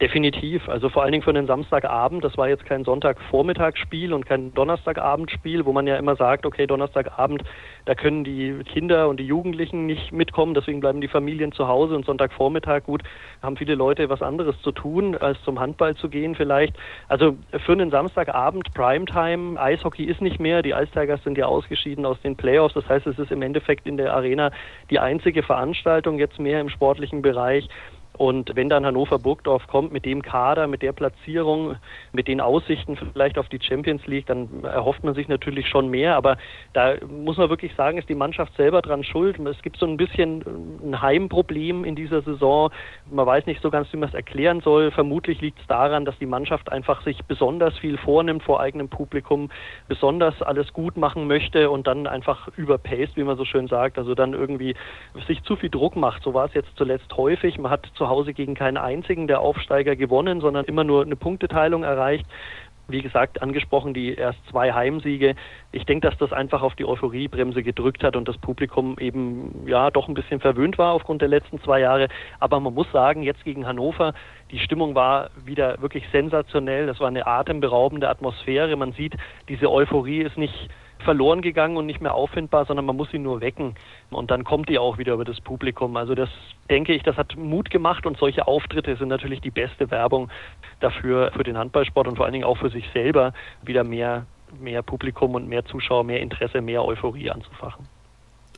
[0.00, 0.68] Definitiv.
[0.68, 2.22] Also vor allen Dingen für einen Samstagabend.
[2.22, 7.42] Das war jetzt kein Sonntagvormittagsspiel und kein Donnerstagabendspiel, wo man ja immer sagt, okay, Donnerstagabend,
[7.84, 11.96] da können die Kinder und die Jugendlichen nicht mitkommen, deswegen bleiben die Familien zu Hause
[11.96, 13.02] und Sonntagvormittag, gut,
[13.42, 16.76] haben viele Leute was anderes zu tun, als zum Handball zu gehen vielleicht.
[17.08, 20.62] Also für einen Samstagabend, Primetime, Eishockey ist nicht mehr.
[20.62, 22.74] Die Ice sind ja ausgeschieden aus den Playoffs.
[22.74, 24.52] Das heißt, es ist im Endeffekt in der Arena
[24.90, 27.68] die einzige Veranstaltung jetzt mehr im sportlichen Bereich.
[28.18, 31.76] Und wenn dann Hannover Burgdorf kommt mit dem Kader, mit der Platzierung,
[32.10, 36.16] mit den Aussichten vielleicht auf die Champions League, dann erhofft man sich natürlich schon mehr.
[36.16, 36.36] Aber
[36.72, 39.38] da muss man wirklich sagen, ist die Mannschaft selber dran schuld.
[39.38, 40.44] Es gibt so ein bisschen
[40.82, 42.70] ein Heimproblem in dieser Saison.
[43.08, 44.90] Man weiß nicht so ganz, wie man es erklären soll.
[44.90, 49.48] Vermutlich liegt es daran, dass die Mannschaft einfach sich besonders viel vornimmt vor eigenem Publikum,
[49.86, 53.96] besonders alles gut machen möchte und dann einfach überpaced, wie man so schön sagt.
[53.96, 54.74] Also dann irgendwie
[55.28, 56.24] sich zu viel Druck macht.
[56.24, 57.58] So war es jetzt zuletzt häufig.
[57.58, 61.82] Man hat zu Hause gegen keinen einzigen der Aufsteiger gewonnen, sondern immer nur eine Punkteteilung
[61.82, 62.26] erreicht.
[62.90, 65.34] Wie gesagt, angesprochen die erst zwei Heimsiege.
[65.72, 69.90] Ich denke, dass das einfach auf die Euphoriebremse gedrückt hat und das Publikum eben ja
[69.90, 72.08] doch ein bisschen verwöhnt war aufgrund der letzten zwei Jahre.
[72.40, 74.14] Aber man muss sagen, jetzt gegen Hannover,
[74.50, 76.86] die Stimmung war wieder wirklich sensationell.
[76.86, 78.74] Das war eine atemberaubende Atmosphäre.
[78.76, 79.14] Man sieht,
[79.48, 80.68] diese Euphorie ist nicht
[81.00, 83.74] verloren gegangen und nicht mehr auffindbar, sondern man muss sie nur wecken.
[84.10, 85.96] Und dann kommt die auch wieder über das Publikum.
[85.96, 86.28] Also das
[86.70, 90.30] denke ich, das hat Mut gemacht und solche Auftritte sind natürlich die beste Werbung
[90.80, 93.32] dafür, für den Handballsport und vor allen Dingen auch für sich selber
[93.62, 94.26] wieder mehr,
[94.58, 97.86] mehr Publikum und mehr Zuschauer, mehr Interesse, mehr Euphorie anzufachen.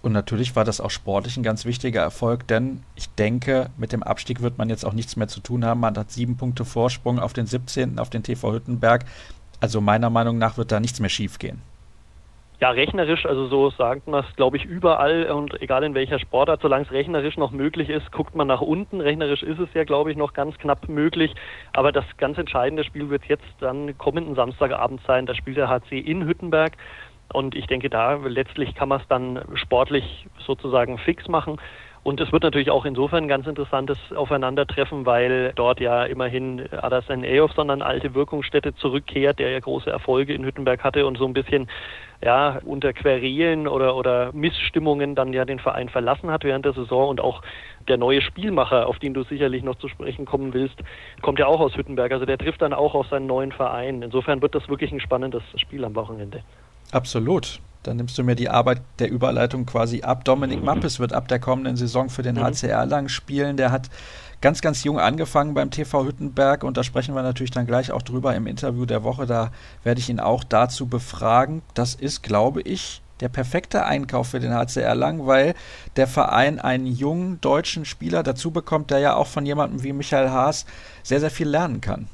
[0.02, 4.02] Und natürlich war das auch sportlich ein ganz wichtiger Erfolg, denn ich denke, mit dem
[4.02, 5.80] Abstieg wird man jetzt auch nichts mehr zu tun haben.
[5.80, 9.04] Man hat sieben Punkte Vorsprung auf den 17., auf den TV Hüttenberg.
[9.60, 11.60] Also meiner Meinung nach wird da nichts mehr schiefgehen.
[12.60, 16.60] Ja, rechnerisch, also so sagt man es, glaube ich, überall und egal in welcher Sportart,
[16.60, 19.00] solange es rechnerisch noch möglich ist, guckt man nach unten.
[19.00, 21.34] Rechnerisch ist es ja, glaube ich, noch ganz knapp möglich.
[21.72, 25.24] Aber das ganz entscheidende Spiel wird jetzt dann kommenden Samstagabend sein.
[25.24, 26.72] Da spielt der HC in Hüttenberg.
[27.32, 31.58] Und ich denke, da letztlich kann man es dann sportlich sozusagen fix machen.
[32.02, 37.24] Und es wird natürlich auch insofern ein ganz interessantes Aufeinandertreffen, weil dort ja immerhin Adasan
[37.24, 41.34] Eyofson an alte Wirkungsstätte zurückkehrt, der ja große Erfolge in Hüttenberg hatte und so ein
[41.34, 41.68] bisschen
[42.22, 47.10] ja, unter Querelen oder, oder Missstimmungen dann ja den Verein verlassen hat während der Saison
[47.10, 47.42] und auch
[47.86, 50.76] der neue Spielmacher, auf den du sicherlich noch zu sprechen kommen willst,
[51.20, 52.12] kommt ja auch aus Hüttenberg.
[52.12, 54.00] Also der trifft dann auch auf seinen neuen Verein.
[54.00, 56.42] Insofern wird das wirklich ein spannendes Spiel am Wochenende.
[56.92, 57.60] Absolut.
[57.82, 60.24] Dann nimmst du mir die Arbeit der Überleitung quasi ab.
[60.24, 63.56] Dominik Mappes wird ab der kommenden Saison für den HCR lang spielen.
[63.56, 63.88] Der hat
[64.42, 68.02] ganz, ganz jung angefangen beim TV Hüttenberg und da sprechen wir natürlich dann gleich auch
[68.02, 69.24] drüber im Interview der Woche.
[69.24, 69.50] Da
[69.82, 71.62] werde ich ihn auch dazu befragen.
[71.72, 75.54] Das ist, glaube ich, der perfekte Einkauf für den HCR Lang, weil
[75.96, 80.30] der Verein einen jungen deutschen Spieler dazu bekommt, der ja auch von jemandem wie Michael
[80.30, 80.66] Haas
[81.02, 82.08] sehr, sehr viel lernen kann.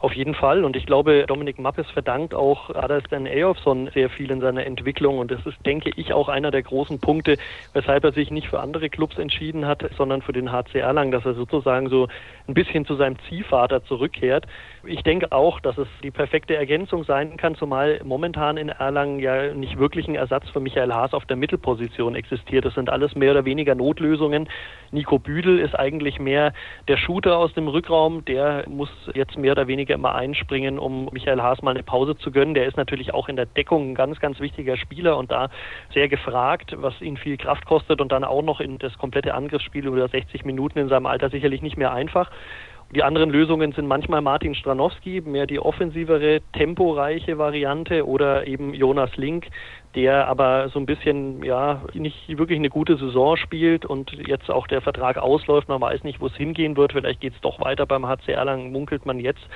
[0.00, 0.64] Auf jeden Fall.
[0.64, 5.18] Und ich glaube, Dominik Mappes verdankt auch Adelstan Eyolfsson sehr viel in seiner Entwicklung.
[5.18, 7.36] Und das ist, denke ich, auch einer der großen Punkte,
[7.74, 11.26] weshalb er sich nicht für andere Clubs entschieden hat, sondern für den HC Erlangen, dass
[11.26, 12.08] er sozusagen so
[12.48, 14.46] ein bisschen zu seinem Ziehvater zurückkehrt.
[14.84, 19.52] Ich denke auch, dass es die perfekte Ergänzung sein kann, zumal momentan in Erlangen ja
[19.52, 22.64] nicht wirklich ein Ersatz für Michael Haas auf der Mittelposition existiert.
[22.64, 24.48] Das sind alles mehr oder weniger Notlösungen.
[24.90, 26.54] Nico Büdel ist eigentlich mehr
[26.88, 28.24] der Shooter aus dem Rückraum.
[28.24, 32.30] Der muss jetzt mehr oder weniger immer einspringen, um Michael Haas mal eine Pause zu
[32.30, 32.54] gönnen.
[32.54, 35.50] Der ist natürlich auch in der Deckung ein ganz, ganz wichtiger Spieler und da
[35.92, 39.86] sehr gefragt, was ihn viel Kraft kostet und dann auch noch in das komplette Angriffsspiel
[39.86, 42.30] über 60 Minuten in seinem Alter sicherlich nicht mehr einfach.
[42.92, 49.16] Die anderen Lösungen sind manchmal Martin Stranowski, mehr die offensivere, temporeiche Variante oder eben Jonas
[49.16, 49.46] Link,
[49.94, 54.66] der aber so ein bisschen, ja, nicht wirklich eine gute Saison spielt und jetzt auch
[54.66, 55.68] der Vertrag ausläuft.
[55.68, 56.92] Man weiß nicht, wo es hingehen wird.
[56.92, 59.46] Vielleicht geht es doch weiter beim HC Erlangen, munkelt man jetzt.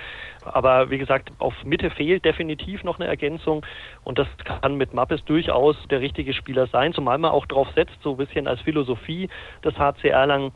[0.44, 3.66] Aber wie gesagt, auf Mitte fehlt definitiv noch eine Ergänzung
[4.04, 8.00] und das kann mit Mappes durchaus der richtige Spieler sein, zumal man auch drauf setzt,
[8.00, 9.28] so ein bisschen als Philosophie
[9.64, 10.52] des HC Erlangen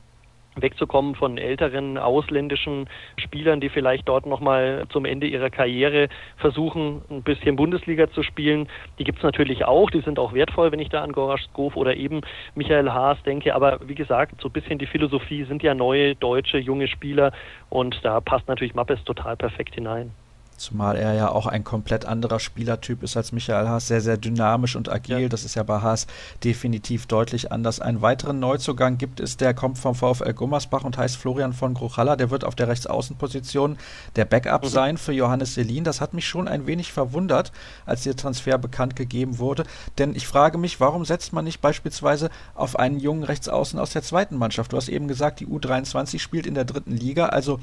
[0.62, 7.22] wegzukommen von älteren ausländischen Spielern, die vielleicht dort nochmal zum Ende ihrer Karriere versuchen, ein
[7.22, 8.68] bisschen Bundesliga zu spielen.
[8.98, 11.76] Die gibt es natürlich auch, die sind auch wertvoll, wenn ich da an Gorasch Skov
[11.76, 12.20] oder eben
[12.54, 13.54] Michael Haas denke.
[13.54, 17.32] Aber wie gesagt, so ein bisschen die Philosophie sind ja neue deutsche junge Spieler
[17.70, 20.12] und da passt natürlich Mappes total perfekt hinein.
[20.58, 24.76] Zumal er ja auch ein komplett anderer Spielertyp ist als Michael Haas, sehr, sehr dynamisch
[24.76, 25.20] und agil.
[25.20, 25.28] Ja.
[25.28, 26.06] Das ist ja bei Haas
[26.44, 27.80] definitiv deutlich anders.
[27.80, 32.16] Einen weiteren Neuzugang gibt es, der kommt vom VfL Gummersbach und heißt Florian von Gruchalla.
[32.16, 33.78] Der wird auf der Rechtsaußenposition
[34.16, 34.68] der Backup mhm.
[34.68, 35.84] sein für Johannes Selin.
[35.84, 37.52] Das hat mich schon ein wenig verwundert,
[37.86, 39.64] als der Transfer bekannt gegeben wurde.
[39.96, 44.02] Denn ich frage mich, warum setzt man nicht beispielsweise auf einen jungen Rechtsaußen aus der
[44.02, 44.72] zweiten Mannschaft?
[44.72, 47.26] Du hast eben gesagt, die U23 spielt in der dritten Liga.
[47.26, 47.58] Also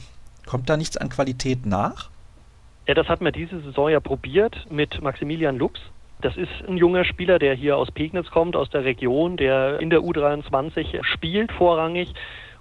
[0.46, 2.10] Kommt da nichts an Qualität nach?
[2.88, 5.80] Ja, das hat man diese Saison ja probiert mit Maximilian Lux.
[6.22, 9.90] Das ist ein junger Spieler, der hier aus Pegnitz kommt, aus der Region, der in
[9.90, 12.14] der U23 spielt vorrangig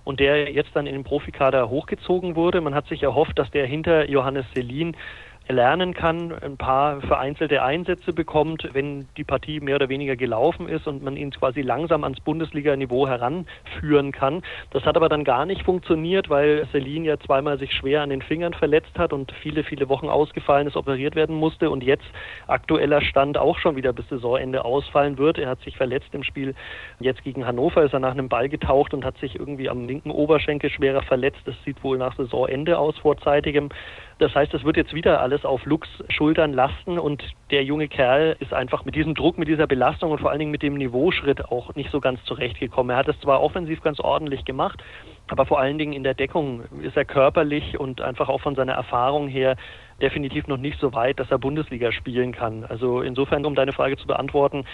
[0.03, 2.61] und der jetzt dann in den Profikader hochgezogen wurde.
[2.61, 4.97] Man hat sich erhofft, dass der hinter Johannes Selin
[5.49, 10.87] lernen kann, ein paar vereinzelte Einsätze bekommt, wenn die Partie mehr oder weniger gelaufen ist
[10.87, 14.43] und man ihn quasi langsam ans Bundesliga-Niveau heranführen kann.
[14.71, 18.23] Das hat aber dann gar nicht funktioniert, weil Selin ja zweimal sich schwer an den
[18.23, 22.07] Fingern verletzt hat und viele, viele Wochen ausgefallen ist, operiert werden musste und jetzt
[22.47, 25.39] aktueller Stand auch schon wieder bis Saisonende ausfallen wird.
[25.39, 26.55] Er hat sich verletzt im Spiel
[27.01, 30.11] jetzt gegen Hannover, ist er nach einem Ball getaucht und hat sich irgendwie am linken
[30.11, 31.41] Oberschenkel schwerer verletzt.
[31.45, 33.69] Das sieht wohl nach Saisonende aus vorzeitigem.
[34.19, 38.37] Das heißt, es wird jetzt wieder alles auf Lux Schultern lasten und der junge Kerl
[38.39, 41.45] ist einfach mit diesem Druck, mit dieser Belastung und vor allen Dingen mit dem Niveauschritt
[41.47, 42.91] auch nicht so ganz zurechtgekommen.
[42.91, 44.83] Er hat es zwar offensiv ganz ordentlich gemacht,
[45.29, 48.75] aber vor allen Dingen in der Deckung ist er körperlich und einfach auch von seiner
[48.75, 49.57] Erfahrung her
[50.01, 52.65] definitiv noch nicht so weit, dass er Bundesliga spielen kann.
[52.65, 54.65] Also insofern, um deine Frage zu beantworten,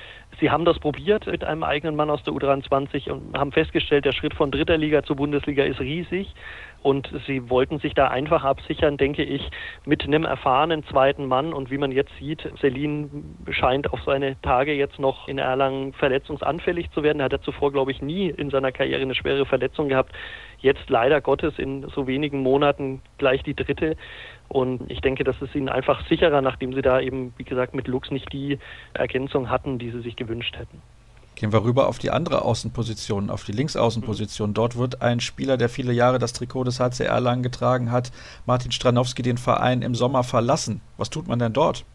[0.41, 4.13] sie haben das probiert mit einem eigenen Mann aus der U23 und haben festgestellt, der
[4.13, 6.35] Schritt von dritter Liga zur Bundesliga ist riesig.
[6.83, 9.51] Und sie wollten sich da einfach absichern, denke ich,
[9.85, 11.53] mit einem erfahrenen zweiten Mann.
[11.53, 16.91] Und wie man jetzt sieht, Selin scheint auf seine Tage jetzt noch in Erlangen verletzungsanfällig
[16.93, 17.21] zu werden.
[17.21, 20.13] Er hat er zuvor, glaube ich, nie in seiner Karriere eine schwere Verletzung gehabt.
[20.59, 23.97] Jetzt leider Gottes in so wenigen Monaten gleich die dritte.
[24.49, 27.89] Und ich denke, das ist ihnen einfach sicherer, nachdem sie da eben, wie gesagt, mit
[27.89, 28.59] Lux nicht die
[28.95, 30.83] Ergänzung hatten, die sie sich gewünscht hätten.
[31.41, 34.51] Gehen wir rüber auf die andere Außenposition, auf die Linksaußenposition.
[34.51, 34.55] Mhm.
[34.55, 38.13] Dort wird ein Spieler, der viele Jahre das Trikot des HCR lang getragen hat,
[38.45, 40.83] Martin Stranowski, den Verein im Sommer verlassen.
[40.99, 41.87] Was tut man denn dort?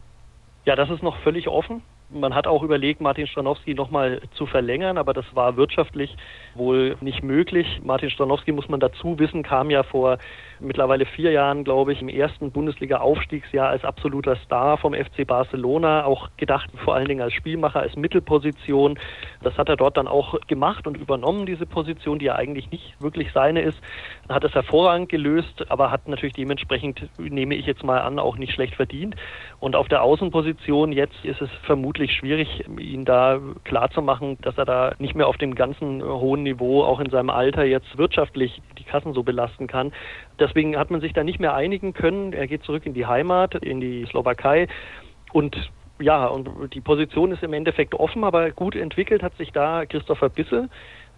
[0.66, 1.84] Ja, das ist noch völlig offen.
[2.10, 6.18] Man hat auch überlegt, Martin Stranowski nochmal zu verlängern, aber das war wirtschaftlich
[6.56, 7.68] wohl nicht möglich.
[7.84, 10.18] Martin Stranowski, muss man dazu wissen, kam ja vor
[10.66, 16.30] mittlerweile vier Jahren, glaube ich, im ersten Bundesliga-Aufstiegsjahr als absoluter Star vom FC Barcelona, auch
[16.38, 19.00] gedacht vor allen Dingen als Spielmacher, als Mittelposition.
[19.42, 23.00] Das hat er dort dann auch gemacht und übernommen, diese Position, die ja eigentlich nicht
[23.00, 23.80] wirklich seine ist.
[24.28, 28.54] Hat es hervorragend gelöst, aber hat natürlich dementsprechend, nehme ich jetzt mal an, auch nicht
[28.54, 29.16] schlecht verdient.
[29.66, 34.94] Und auf der Außenposition jetzt ist es vermutlich schwierig, ihn da klarzumachen, dass er da
[35.00, 39.16] nicht mehr auf dem ganzen hohen Niveau, auch in seinem Alter, jetzt wirtschaftlich die Kassen
[39.16, 39.92] so belasten kann.
[40.38, 42.32] Deswegen hat man sich da nicht mehr einigen können.
[42.32, 44.68] Er geht zurück in die Heimat, in die Slowakei
[45.34, 45.58] und
[45.98, 50.30] ja, und die Position ist im Endeffekt offen, aber gut entwickelt hat sich da Christopher
[50.30, 50.70] Bisse,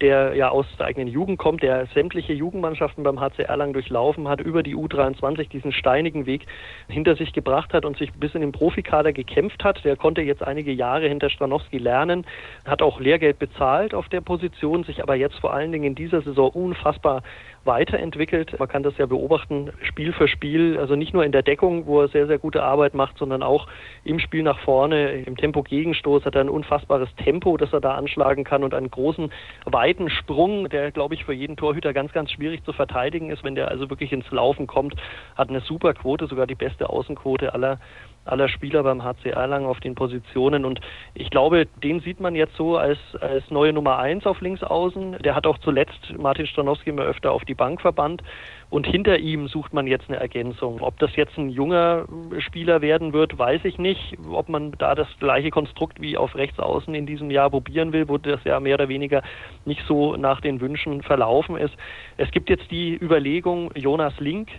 [0.01, 4.41] der ja aus der eigenen Jugend kommt, der sämtliche Jugendmannschaften beim HC Erlangen durchlaufen hat,
[4.41, 6.45] über die U23 diesen steinigen Weg
[6.87, 9.83] hinter sich gebracht hat und sich bis in den Profikader gekämpft hat.
[9.83, 12.25] Der konnte jetzt einige Jahre hinter Stranowski lernen,
[12.65, 16.21] hat auch Lehrgeld bezahlt auf der Position, sich aber jetzt vor allen Dingen in dieser
[16.21, 17.23] Saison unfassbar
[17.67, 18.57] weiterentwickelt.
[18.57, 22.01] Man kann das ja beobachten, Spiel für Spiel, also nicht nur in der Deckung, wo
[22.01, 23.67] er sehr, sehr gute Arbeit macht, sondern auch
[24.03, 28.43] im Spiel nach vorne, im Tempo-Gegenstoß hat er ein unfassbares Tempo, das er da anschlagen
[28.43, 29.31] kann und einen großen,
[29.65, 33.55] weiten Sprung, der, glaube ich, für jeden Torhüter ganz, ganz schwierig zu verteidigen ist, wenn
[33.55, 34.95] der also wirklich ins Laufen kommt,
[35.35, 37.79] hat eine super Quote, sogar die beste Außenquote aller
[38.27, 40.65] aller Spieler beim HC Erlangen auf den Positionen.
[40.65, 40.79] Und
[41.13, 45.17] ich glaube, den sieht man jetzt so als, als neue Nummer eins auf Linksaußen.
[45.23, 48.21] Der hat auch zuletzt Martin Stranowski immer öfter auf die Bank verbannt.
[48.69, 50.81] Und hinter ihm sucht man jetzt eine Ergänzung.
[50.81, 52.05] Ob das jetzt ein junger
[52.39, 54.17] Spieler werden wird, weiß ich nicht.
[54.29, 58.17] Ob man da das gleiche Konstrukt wie auf Rechtsaußen in diesem Jahr probieren will, wo
[58.17, 59.23] das ja mehr oder weniger
[59.65, 61.73] nicht so nach den Wünschen verlaufen ist.
[62.17, 64.49] Es gibt jetzt die Überlegung, Jonas Link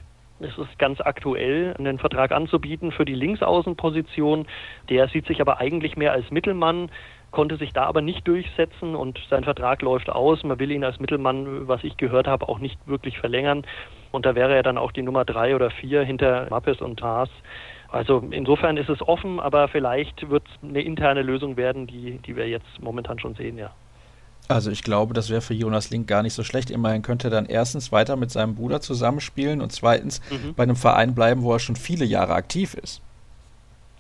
[0.41, 4.47] es ist ganz aktuell, einen Vertrag anzubieten für die Linksaußenposition.
[4.89, 6.91] Der sieht sich aber eigentlich mehr als Mittelmann,
[7.31, 10.43] konnte sich da aber nicht durchsetzen und sein Vertrag läuft aus.
[10.45, 13.65] Man will ihn als Mittelmann, was ich gehört habe, auch nicht wirklich verlängern.
[14.13, 17.31] Und da wäre er dann auch die Nummer drei oder vier hinter Mappes und Haas.
[17.91, 22.37] Also insofern ist es offen, aber vielleicht wird es eine interne Lösung werden, die, die
[22.37, 23.71] wir jetzt momentan schon sehen, ja.
[24.49, 26.71] Also ich glaube, das wäre für Jonas Link gar nicht so schlecht.
[26.71, 30.55] Immerhin könnte er dann erstens weiter mit seinem Bruder zusammenspielen und zweitens mhm.
[30.55, 33.03] bei einem Verein bleiben, wo er schon viele Jahre aktiv ist.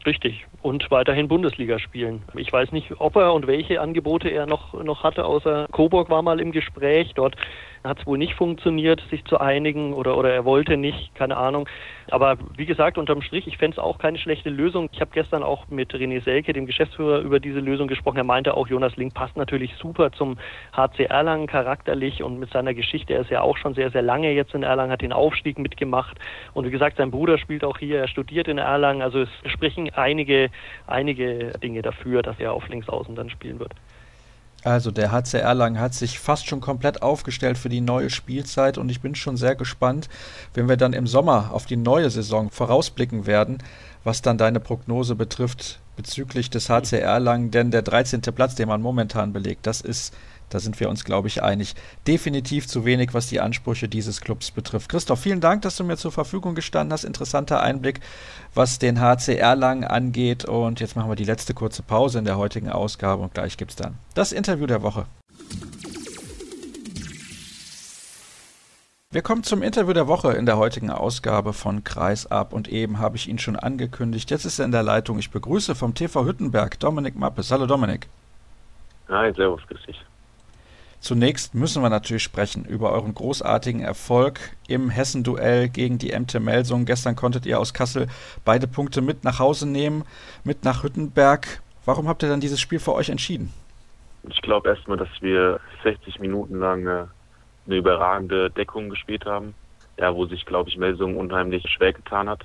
[0.06, 0.46] Richtig.
[0.61, 2.23] Und weiterhin Bundesliga spielen.
[2.35, 6.23] Ich weiß nicht, ob er und welche Angebote er noch, noch hatte, außer Coburg war
[6.23, 7.12] mal im Gespräch.
[7.14, 7.37] Dort
[7.85, 11.68] hat es wohl nicht funktioniert, sich zu einigen oder, oder er wollte nicht, keine Ahnung.
[12.11, 14.89] Aber wie gesagt, unterm Strich, ich fände es auch keine schlechte Lösung.
[14.93, 18.16] Ich habe gestern auch mit René Selke, dem Geschäftsführer, über diese Lösung gesprochen.
[18.16, 20.39] Er meinte auch, Jonas Link passt natürlich super zum
[20.72, 23.14] HC Erlangen charakterlich und mit seiner Geschichte.
[23.14, 26.16] Er ist ja auch schon sehr, sehr lange jetzt in Erlangen, hat den Aufstieg mitgemacht.
[26.55, 29.03] Und wie gesagt, sein Bruder spielt auch hier, er studiert in Erlangen.
[29.03, 30.47] Also es sprechen einige,
[30.86, 33.74] einige Dinge dafür, dass er auf Linksaußen dann spielen wird.
[34.64, 38.90] Also der HC Erlangen hat sich fast schon komplett aufgestellt für die neue Spielzeit und
[38.90, 40.09] ich bin schon sehr gespannt,
[40.53, 43.59] wenn wir dann im Sommer auf die neue Saison vorausblicken werden,
[44.03, 48.20] was dann deine Prognose betrifft bezüglich des HC Erlangen, denn der 13.
[48.20, 50.14] Platz, den man momentan belegt, das ist
[50.51, 51.74] da sind wir uns, glaube ich, einig.
[52.07, 54.88] Definitiv zu wenig, was die Ansprüche dieses Clubs betrifft.
[54.88, 57.05] Christoph, vielen Dank, dass du mir zur Verfügung gestanden hast.
[57.05, 58.01] Interessanter Einblick,
[58.55, 60.44] was den HCR lang angeht.
[60.44, 63.72] Und jetzt machen wir die letzte kurze Pause in der heutigen Ausgabe und gleich gibt
[63.72, 65.07] es dann das Interview der Woche.
[69.11, 73.16] Wir kommen zum Interview der Woche in der heutigen Ausgabe von Kreisab und eben habe
[73.16, 74.30] ich ihn schon angekündigt.
[74.30, 75.18] Jetzt ist er in der Leitung.
[75.18, 77.51] Ich begrüße vom TV Hüttenberg Dominik Mappes.
[77.51, 78.07] Hallo Dominik.
[79.09, 80.05] Hi, servus, grüß dich.
[81.01, 86.86] Zunächst müssen wir natürlich sprechen über euren großartigen Erfolg im Hessen-Duell gegen die MT Melsung.
[86.86, 88.09] Gestern konntet ihr aus Kassel
[88.44, 90.05] beide Punkte mit nach Hause nehmen,
[90.42, 91.62] mit nach Hüttenberg.
[91.84, 93.53] Warum habt ihr dann dieses Spiel für euch entschieden?
[94.28, 97.05] Ich glaube erstmal, dass wir 60 Minuten lang äh,
[97.66, 99.55] eine überragende Deckung gespielt haben,
[99.99, 102.44] ja, wo sich, glaube ich, Melsung unheimlich schwer getan hat.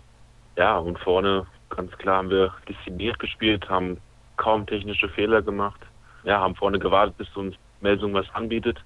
[0.56, 3.98] Ja, und vorne ganz klar haben wir diszipliniert gespielt, haben
[4.38, 5.82] kaum technische Fehler gemacht.
[6.24, 8.84] Ja, haben vorne gewartet, bis uns Melsung was anbietet,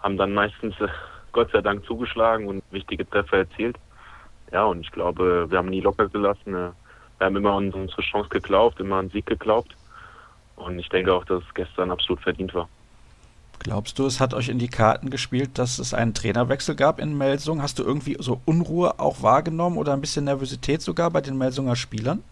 [0.00, 0.88] haben dann meistens äh,
[1.32, 3.76] Gott sei Dank zugeschlagen und wichtige Treffer erzielt.
[4.52, 6.54] Ja, und ich glaube, wir haben nie locker gelassen.
[6.54, 6.70] Äh,
[7.18, 9.74] wir haben immer an unsere Chance geglaubt, immer an Sieg geglaubt.
[10.56, 12.68] Und ich denke auch, dass es gestern absolut verdient war.
[13.60, 17.16] Glaubst du, es hat euch in die Karten gespielt, dass es einen Trainerwechsel gab in
[17.16, 17.60] Melsung?
[17.60, 21.76] Hast du irgendwie so Unruhe auch wahrgenommen oder ein bisschen Nervosität sogar bei den Melsunger
[21.76, 22.24] Spielern?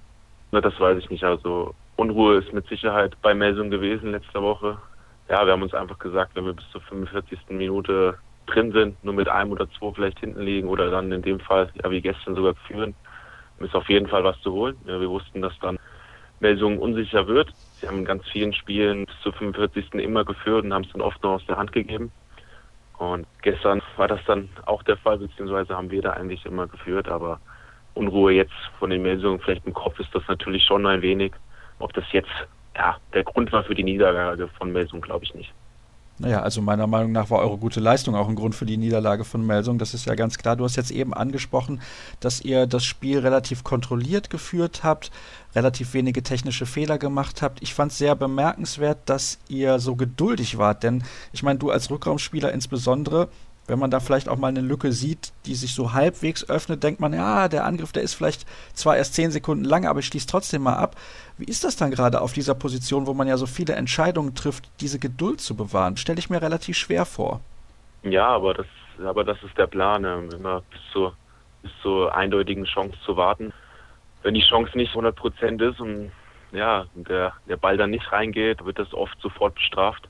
[0.52, 1.24] Na, das weiß ich nicht.
[1.24, 4.78] Also Unruhe ist mit Sicherheit bei Melsung gewesen letzte Woche
[5.28, 7.38] ja, wir haben uns einfach gesagt, wenn wir bis zur 45.
[7.50, 11.40] Minute drin sind, nur mit einem oder zwei vielleicht hinten liegen oder dann in dem
[11.40, 12.94] Fall, ja, wie gestern sogar führen,
[13.58, 14.76] ist auf jeden Fall was zu holen.
[14.86, 15.78] Ja, wir wussten, dass dann
[16.40, 17.52] Melsung unsicher wird.
[17.80, 19.94] Sie haben in ganz vielen Spielen bis zur 45.
[19.94, 22.10] immer geführt und haben es dann oft noch aus der Hand gegeben.
[22.96, 27.08] Und gestern war das dann auch der Fall, beziehungsweise haben wir da eigentlich immer geführt,
[27.08, 27.40] aber
[27.94, 31.32] Unruhe jetzt von den Melsungen vielleicht im Kopf ist das natürlich schon ein wenig.
[31.78, 32.30] Ob das jetzt
[32.76, 35.52] ja, der Grund war für die Niederlage von Melsung, glaube ich nicht.
[36.20, 39.24] Naja, also meiner Meinung nach war eure gute Leistung auch ein Grund für die Niederlage
[39.24, 39.78] von Melsung.
[39.78, 40.56] Das ist ja ganz klar.
[40.56, 41.80] Du hast jetzt eben angesprochen,
[42.18, 45.12] dass ihr das Spiel relativ kontrolliert geführt habt,
[45.54, 47.62] relativ wenige technische Fehler gemacht habt.
[47.62, 50.82] Ich fand es sehr bemerkenswert, dass ihr so geduldig wart.
[50.82, 53.28] Denn ich meine, du als Rückraumspieler insbesondere,
[53.68, 57.00] wenn man da vielleicht auch mal eine Lücke sieht, die sich so halbwegs öffnet, denkt
[57.00, 60.26] man, ja, der Angriff, der ist vielleicht zwar erst zehn Sekunden lang, aber ich schließe
[60.26, 60.96] trotzdem mal ab.
[61.36, 64.68] Wie ist das dann gerade auf dieser Position, wo man ja so viele Entscheidungen trifft,
[64.80, 65.98] diese Geduld zu bewahren?
[65.98, 67.40] Stelle ich mir relativ schwer vor.
[68.02, 68.66] Ja, aber das,
[69.04, 71.14] aber das ist der Plan, ähm, immer bis zur,
[71.62, 73.52] bis zur eindeutigen Chance zu warten.
[74.22, 76.10] Wenn die Chance nicht 100 Prozent ist und
[76.52, 80.08] ja, der, der Ball dann nicht reingeht, wird das oft sofort bestraft.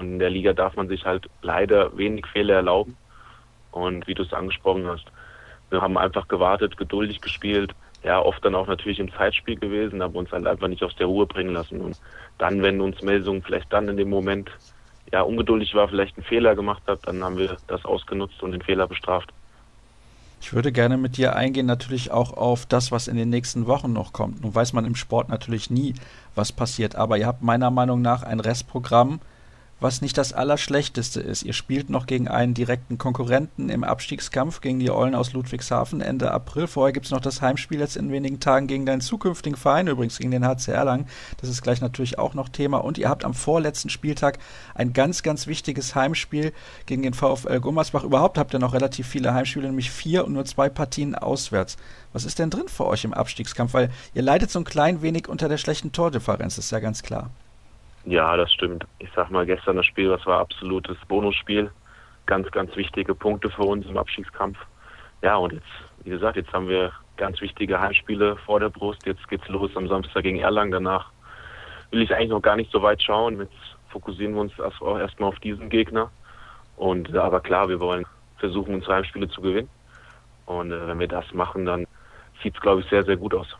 [0.00, 2.96] Und in der Liga darf man sich halt leider wenig Fehler erlauben.
[3.70, 5.04] Und wie du es angesprochen hast,
[5.68, 7.72] wir haben einfach gewartet, geduldig gespielt.
[8.02, 11.06] Ja, oft dann auch natürlich im Zeitspiel gewesen, aber uns halt einfach nicht aus der
[11.06, 11.82] Ruhe bringen lassen.
[11.82, 12.00] Und
[12.38, 14.50] dann, wenn uns Melsung vielleicht dann in dem Moment
[15.12, 18.62] ja ungeduldig war, vielleicht einen Fehler gemacht hat, dann haben wir das ausgenutzt und den
[18.62, 19.30] Fehler bestraft.
[20.40, 23.92] Ich würde gerne mit dir eingehen, natürlich auch auf das, was in den nächsten Wochen
[23.92, 24.40] noch kommt.
[24.40, 25.94] Nun weiß man im Sport natürlich nie,
[26.34, 29.20] was passiert, aber ihr habt meiner Meinung nach ein Restprogramm,
[29.80, 31.42] was nicht das Allerschlechteste ist.
[31.42, 36.30] Ihr spielt noch gegen einen direkten Konkurrenten im Abstiegskampf gegen die Eulen aus Ludwigshafen Ende
[36.30, 36.66] April.
[36.66, 40.18] Vorher gibt es noch das Heimspiel jetzt in wenigen Tagen gegen deinen zukünftigen Verein, übrigens
[40.18, 41.06] gegen den HC Erlangen.
[41.40, 42.78] Das ist gleich natürlich auch noch Thema.
[42.78, 44.38] Und ihr habt am vorletzten Spieltag
[44.74, 46.52] ein ganz, ganz wichtiges Heimspiel
[46.86, 48.04] gegen den VfL Gummersbach.
[48.04, 51.76] Überhaupt habt ihr noch relativ viele Heimspiele, nämlich vier und nur zwei Partien auswärts.
[52.12, 53.72] Was ist denn drin für euch im Abstiegskampf?
[53.72, 57.30] Weil ihr leidet so ein klein wenig unter der schlechten Tordifferenz, ist ja ganz klar.
[58.04, 58.86] Ja, das stimmt.
[58.98, 61.70] Ich sag mal, gestern das Spiel, das war absolutes Bonusspiel.
[62.26, 64.58] Ganz, ganz wichtige Punkte für uns im Abstiegskampf.
[65.22, 65.66] Ja, und jetzt,
[66.04, 69.04] wie gesagt, jetzt haben wir ganz wichtige Heimspiele vor der Brust.
[69.04, 70.72] Jetzt geht's los am Samstag gegen Erlangen.
[70.72, 71.10] Danach
[71.90, 73.38] will ich eigentlich noch gar nicht so weit schauen.
[73.38, 76.10] Jetzt fokussieren wir uns erstmal auf diesen Gegner.
[76.76, 78.06] Und aber klar, wir wollen
[78.38, 79.68] versuchen, unsere Heimspiele zu gewinnen.
[80.46, 81.86] Und äh, wenn wir das machen, dann
[82.42, 83.56] sieht's, glaube ich, sehr, sehr gut aus.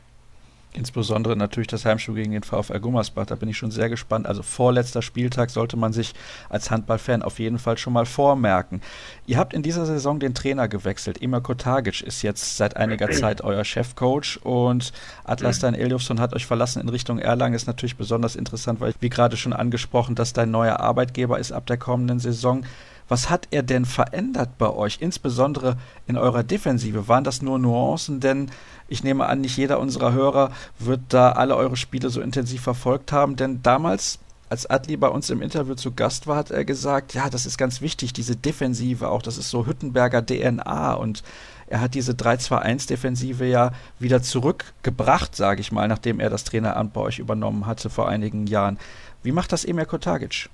[0.73, 3.27] Insbesondere natürlich das Heimspiel gegen den VfL Gummersbach.
[3.27, 4.29] Da bin ich schon sehr gespannt.
[4.29, 6.15] Also vorletzter Spieltag sollte man sich
[6.49, 8.81] als Handballfan auf jeden Fall schon mal vormerken.
[9.27, 11.21] Ihr habt in dieser Saison den Trainer gewechselt.
[11.21, 14.93] Emir Kotagic ist jetzt seit einiger Zeit euer Chefcoach und
[15.25, 17.55] Atlastan Eljofsson hat euch verlassen in Richtung Erlangen.
[17.55, 21.67] Ist natürlich besonders interessant, weil, wie gerade schon angesprochen, dass dein neuer Arbeitgeber ist ab
[21.67, 22.65] der kommenden Saison.
[23.11, 27.09] Was hat er denn verändert bei euch, insbesondere in eurer Defensive?
[27.09, 28.21] Waren das nur Nuancen?
[28.21, 28.53] Denn
[28.87, 33.11] ich nehme an, nicht jeder unserer Hörer wird da alle eure Spiele so intensiv verfolgt
[33.11, 37.13] haben, denn damals als Adli bei uns im Interview zu Gast war, hat er gesagt,
[37.15, 41.25] ja, das ist ganz wichtig, diese Defensive auch, das ist so Hüttenberger DNA und
[41.67, 47.01] er hat diese 3-2-1-Defensive ja wieder zurückgebracht, sage ich mal, nachdem er das Traineramt bei
[47.01, 48.79] euch übernommen hatte vor einigen Jahren.
[49.25, 50.49] Wie macht das Emir Kotagic?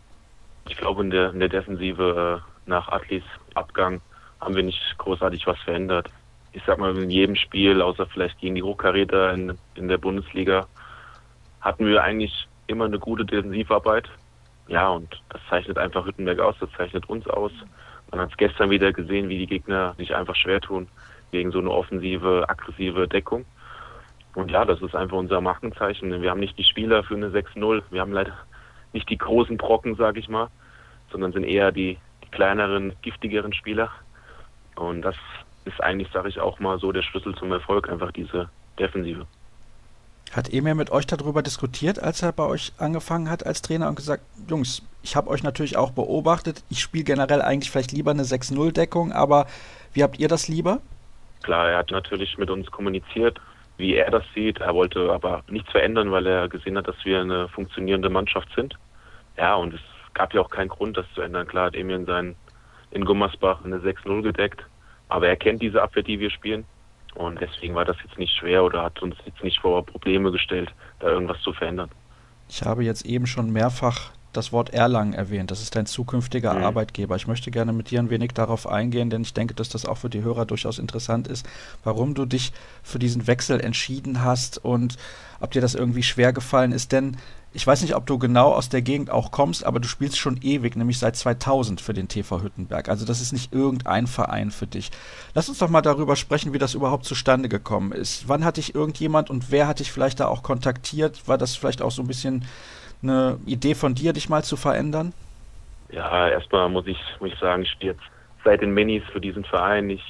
[0.69, 3.23] Ich glaube, in der, in der Defensive äh, nach Atlis
[3.55, 4.01] Abgang
[4.41, 6.09] haben wir nicht großartig was verändert.
[6.53, 10.67] Ich sag mal, in jedem Spiel, außer vielleicht gegen die Hochkaräter in, in der Bundesliga,
[11.61, 14.09] hatten wir eigentlich immer eine gute Defensivarbeit.
[14.69, 17.53] Ja, und das zeichnet einfach Hüttenberg aus, das zeichnet uns aus.
[18.11, 20.89] Man hat es gestern wieder gesehen, wie die Gegner sich einfach schwer tun
[21.31, 23.45] gegen so eine offensive, aggressive Deckung.
[24.35, 26.23] Und ja, das ist einfach unser Markenzeichen.
[26.23, 27.83] Wir haben nicht die Spieler für eine 6-0.
[27.91, 28.35] Wir haben leider
[28.93, 30.49] nicht die großen Brocken, sag ich mal,
[31.11, 33.90] sondern sind eher die, die kleineren, giftigeren Spieler.
[34.76, 35.16] Und das
[35.64, 38.48] ist eigentlich, sage ich auch mal, so der Schlüssel zum Erfolg, einfach diese
[38.78, 39.26] Defensive.
[40.32, 43.94] Hat Emir mit euch darüber diskutiert, als er bei euch angefangen hat als Trainer und
[43.94, 48.24] gesagt, Jungs, ich habe euch natürlich auch beobachtet, ich spiele generell eigentlich vielleicht lieber eine
[48.24, 49.46] 6-0-Deckung, aber
[49.92, 50.80] wie habt ihr das lieber?
[51.42, 53.40] Klar, er hat natürlich mit uns kommuniziert,
[53.76, 54.59] wie er das sieht.
[54.59, 58.74] Er wollte aber nichts verändern, weil er gesehen hat, dass wir eine funktionierende Mannschaft sind.
[59.36, 59.80] Ja, und es
[60.17, 61.47] gab ja auch keinen Grund, das zu ändern.
[61.47, 62.37] Klar hat Emir in, seinen,
[62.91, 64.64] in Gummersbach eine 6-0 gedeckt,
[65.09, 66.64] aber er kennt diese Abwehr, die wir spielen.
[67.14, 70.75] Und deswegen war das jetzt nicht schwer oder hat uns jetzt nicht vor Probleme gestellt,
[71.01, 71.91] da irgendwas zu verändern.
[72.49, 75.51] Ich habe jetzt eben schon mehrfach das Wort Erlangen erwähnt.
[75.51, 76.64] Das ist dein zukünftiger mhm.
[76.64, 77.16] Arbeitgeber.
[77.16, 79.99] Ich möchte gerne mit dir ein wenig darauf eingehen, denn ich denke, dass das auch
[79.99, 81.47] für die Hörer durchaus interessant ist,
[81.84, 84.97] warum du dich für diesen Wechsel entschieden hast und
[85.41, 86.93] ob dir das irgendwie schwer gefallen ist.
[86.93, 87.16] Denn
[87.57, 90.37] ich weiß nicht, ob du genau aus der Gegend auch kommst, aber du spielst schon
[90.43, 92.91] ewig, nämlich seit 2000 für den TV Hüttenberg.
[92.91, 94.91] Also das ist nicht irgendein Verein für dich.
[95.32, 98.28] Lass uns doch mal darüber sprechen, wie das überhaupt zustande gekommen ist.
[98.28, 101.26] Wann hat dich irgendjemand und wer hat dich vielleicht da auch kontaktiert?
[101.28, 102.45] War das vielleicht auch so ein bisschen
[103.03, 105.12] eine Idee von dir, dich mal zu verändern?
[105.90, 108.05] Ja, erstmal muss ich, muss ich sagen, ich spiele jetzt
[108.44, 109.90] seit den Minis für diesen Verein.
[109.90, 110.05] Ich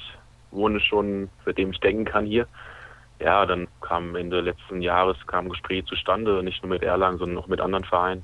[0.51, 2.47] wohne schon, seitdem ich denken kann, hier.
[3.19, 7.47] Ja, dann kam Ende letzten Jahres kam Gespräch zustande, nicht nur mit Erlangen, sondern auch
[7.47, 8.23] mit anderen Vereinen,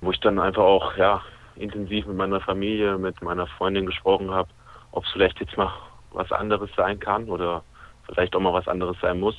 [0.00, 1.22] wo ich dann einfach auch ja
[1.56, 4.48] intensiv mit meiner Familie, mit meiner Freundin gesprochen habe,
[4.92, 5.72] ob es vielleicht jetzt mal
[6.12, 7.62] was anderes sein kann oder
[8.06, 9.36] vielleicht auch mal was anderes sein muss.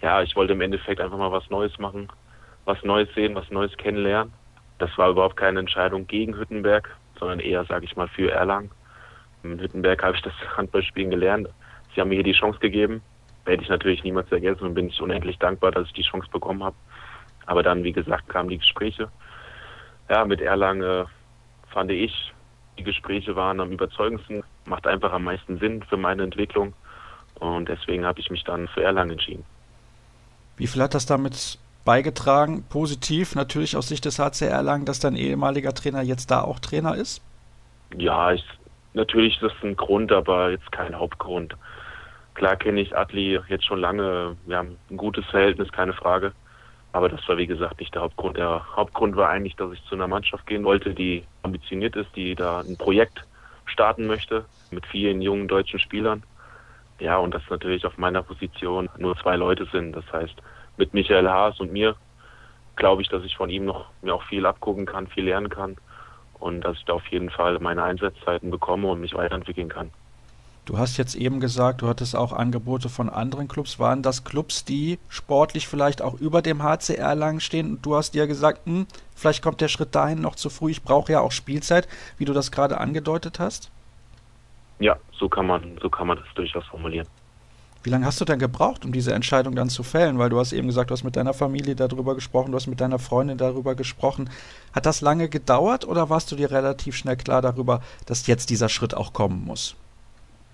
[0.00, 2.08] Ja, ich wollte im Endeffekt einfach mal was Neues machen,
[2.64, 4.32] was Neues sehen, was Neues kennenlernen.
[4.78, 8.70] Das war überhaupt keine Entscheidung gegen Hüttenberg, sondern eher, sage ich mal, für Erlangen.
[9.42, 11.48] In Hüttenberg habe ich das Handballspielen gelernt.
[11.94, 13.02] Sie haben mir hier die Chance gegeben.
[13.44, 16.64] Werde ich natürlich niemals vergessen und bin ich unendlich dankbar, dass ich die Chance bekommen
[16.64, 16.76] habe.
[17.46, 19.08] Aber dann, wie gesagt, kamen die Gespräche.
[20.08, 21.04] Ja, mit Erlangen äh,
[21.70, 22.32] fand ich,
[22.78, 26.72] die Gespräche waren am überzeugendsten, macht einfach am meisten Sinn für meine Entwicklung.
[27.34, 29.44] Und deswegen habe ich mich dann für Erlangen entschieden.
[30.56, 35.16] Wie viel hat das damit beigetragen, positiv natürlich aus Sicht des HCR Erlangen, dass dein
[35.16, 37.22] ehemaliger Trainer jetzt da auch Trainer ist?
[37.96, 38.44] Ja, ich,
[38.94, 41.56] natürlich ist das ein Grund, aber jetzt kein Hauptgrund.
[42.34, 46.32] Klar kenne ich Adli jetzt schon lange, wir haben ein gutes Verhältnis, keine Frage.
[46.92, 48.36] Aber das war wie gesagt nicht der Hauptgrund.
[48.36, 52.36] Der Hauptgrund war eigentlich, dass ich zu einer Mannschaft gehen wollte, die ambitioniert ist, die
[52.36, 53.24] da ein Projekt
[53.66, 56.22] starten möchte mit vielen jungen deutschen Spielern.
[57.00, 59.92] Ja, und das natürlich auf meiner Position nur zwei Leute sind.
[59.96, 60.36] Das heißt,
[60.76, 61.96] mit Michael Haas und mir
[62.76, 65.76] glaube ich, dass ich von ihm noch mir auch viel abgucken kann, viel lernen kann
[66.40, 69.90] und dass ich da auf jeden Fall meine Einsatzzeiten bekomme und mich weiterentwickeln kann.
[70.66, 73.78] Du hast jetzt eben gesagt, du hattest auch Angebote von anderen Clubs.
[73.78, 77.72] Waren das Clubs, die sportlich vielleicht auch über dem HCR lang stehen?
[77.72, 80.70] Und du hast dir gesagt, hm, vielleicht kommt der Schritt dahin noch zu früh.
[80.70, 83.70] Ich brauche ja auch Spielzeit, wie du das gerade angedeutet hast.
[84.78, 87.06] Ja, so kann man, so kann man das durchaus formulieren.
[87.84, 90.18] Wie lange hast du denn gebraucht, um diese Entscheidung dann zu fällen?
[90.18, 92.80] Weil du hast eben gesagt, du hast mit deiner Familie darüber gesprochen, du hast mit
[92.80, 94.30] deiner Freundin darüber gesprochen.
[94.72, 98.70] Hat das lange gedauert oder warst du dir relativ schnell klar darüber, dass jetzt dieser
[98.70, 99.76] Schritt auch kommen muss?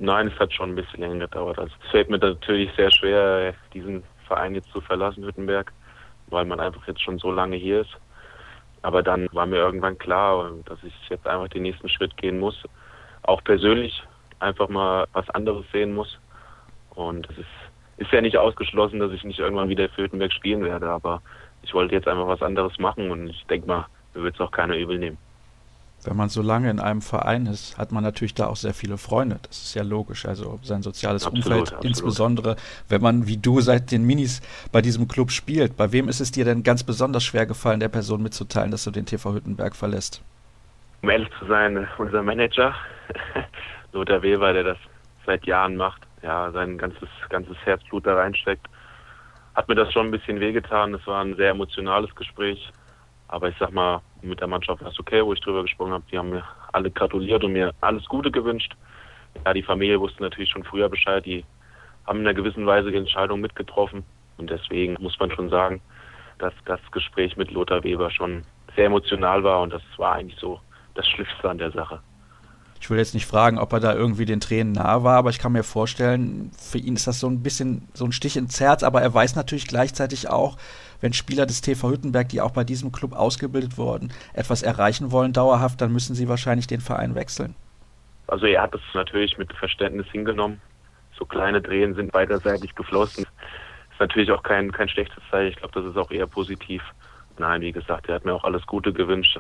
[0.00, 1.60] Nein, es hat schon ein bisschen länger gedauert.
[1.60, 5.72] Also es fällt mir natürlich sehr schwer, diesen Verein jetzt zu verlassen, Hüttenberg,
[6.30, 7.96] weil man einfach jetzt schon so lange hier ist.
[8.82, 12.60] Aber dann war mir irgendwann klar, dass ich jetzt einfach den nächsten Schritt gehen muss.
[13.22, 14.02] Auch persönlich
[14.40, 16.18] einfach mal was anderes sehen muss.
[17.09, 17.46] Und es ist,
[17.98, 21.22] ist ja nicht ausgeschlossen, dass ich nicht irgendwann wieder für Hüttenberg spielen werde, aber
[21.62, 24.51] ich wollte jetzt einfach was anderes machen und ich denke mal, mir wird es auch
[24.51, 25.18] keiner übel nehmen.
[26.03, 28.96] Wenn man so lange in einem Verein ist, hat man natürlich da auch sehr viele
[28.96, 29.38] Freunde.
[29.42, 30.24] Das ist ja logisch.
[30.24, 31.84] Also sein soziales absolut, Umfeld, absolut.
[31.84, 32.57] insbesondere
[32.88, 34.40] wenn man wie du seit den Minis
[34.72, 35.76] bei diesem Club spielt.
[35.76, 38.90] Bei wem ist es dir denn ganz besonders schwer gefallen, der Person mitzuteilen, dass du
[38.90, 40.22] den TV Hüttenberg verlässt?
[41.03, 42.74] Um ehrlich zu sein, unser Manager,
[43.92, 44.78] Lothar Weber, der das
[45.26, 48.66] seit Jahren macht, ja, sein ganzes, ganzes Herzblut da reinsteckt,
[49.54, 50.94] hat mir das schon ein bisschen wehgetan.
[50.94, 52.70] Es war ein sehr emotionales Gespräch.
[53.28, 56.04] Aber ich sag mal, mit der Mannschaft war es okay, wo ich drüber gesprochen habe.
[56.10, 58.74] Die haben mir alle gratuliert und mir alles Gute gewünscht.
[59.44, 61.24] Ja, die Familie wusste natürlich schon früher Bescheid.
[61.24, 61.44] Die
[62.06, 64.04] haben in einer gewissen Weise die Entscheidung mitgetroffen.
[64.36, 65.80] Und deswegen muss man schon sagen,
[66.38, 68.42] dass das Gespräch mit Lothar Weber schon
[68.74, 70.60] sehr emotional war und das war eigentlich so
[70.94, 72.00] das Schlimmste an der Sache.
[72.80, 75.38] Ich will jetzt nicht fragen, ob er da irgendwie den Tränen nahe war, aber ich
[75.38, 78.82] kann mir vorstellen, für ihn ist das so ein bisschen so ein Stich ins Herz,
[78.82, 80.56] aber er weiß natürlich gleichzeitig auch,
[81.02, 85.34] wenn Spieler des TV Hüttenberg, die auch bei diesem Club ausgebildet wurden, etwas erreichen wollen
[85.34, 87.54] dauerhaft, dann müssen sie wahrscheinlich den Verein wechseln.
[88.26, 90.60] Also er hat es natürlich mit Verständnis hingenommen.
[91.18, 93.24] So kleine Drehen sind beiderseitig geflossen.
[93.24, 95.50] Ist natürlich auch kein, kein schlechtes Zeichen.
[95.50, 96.82] Ich glaube, das ist auch eher positiv.
[97.38, 99.38] Nein, wie gesagt, er hat mir auch alles Gute gewünscht.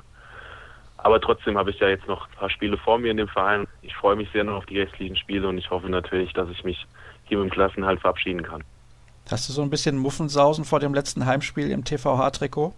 [1.02, 3.66] Aber trotzdem habe ich ja jetzt noch ein paar Spiele vor mir in dem Verein.
[3.82, 6.62] Ich freue mich sehr noch auf die restlichen Spiele und ich hoffe natürlich, dass ich
[6.64, 6.86] mich
[7.24, 8.62] hier mit dem Klassenhalt verabschieden kann.
[9.30, 12.74] Hast du so ein bisschen Muffensausen vor dem letzten Heimspiel im TVH-Trikot?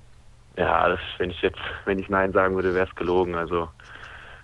[0.57, 3.35] Ja, das, wenn ich jetzt, wenn ich Nein sagen würde, wäre es gelogen.
[3.35, 3.69] Also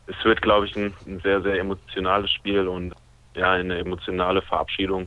[0.07, 2.95] es wird, glaube ich, ein, ein, sehr, sehr emotionales Spiel und
[3.35, 5.07] ja, eine emotionale Verabschiedung.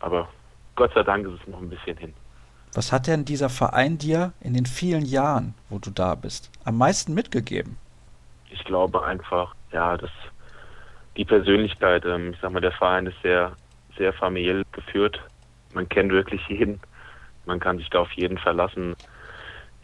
[0.00, 0.28] Aber
[0.76, 2.12] Gott sei Dank ist es noch ein bisschen hin.
[2.74, 6.78] Was hat denn dieser Verein dir in den vielen Jahren, wo du da bist, am
[6.78, 7.78] meisten mitgegeben?
[8.52, 10.10] Ich glaube einfach, ja, dass
[11.16, 13.52] die Persönlichkeit, ähm, ich sag mal, der Verein ist sehr,
[13.96, 15.20] sehr familiell geführt.
[15.74, 16.80] Man kennt wirklich jeden.
[17.44, 18.94] Man kann sich da auf jeden verlassen.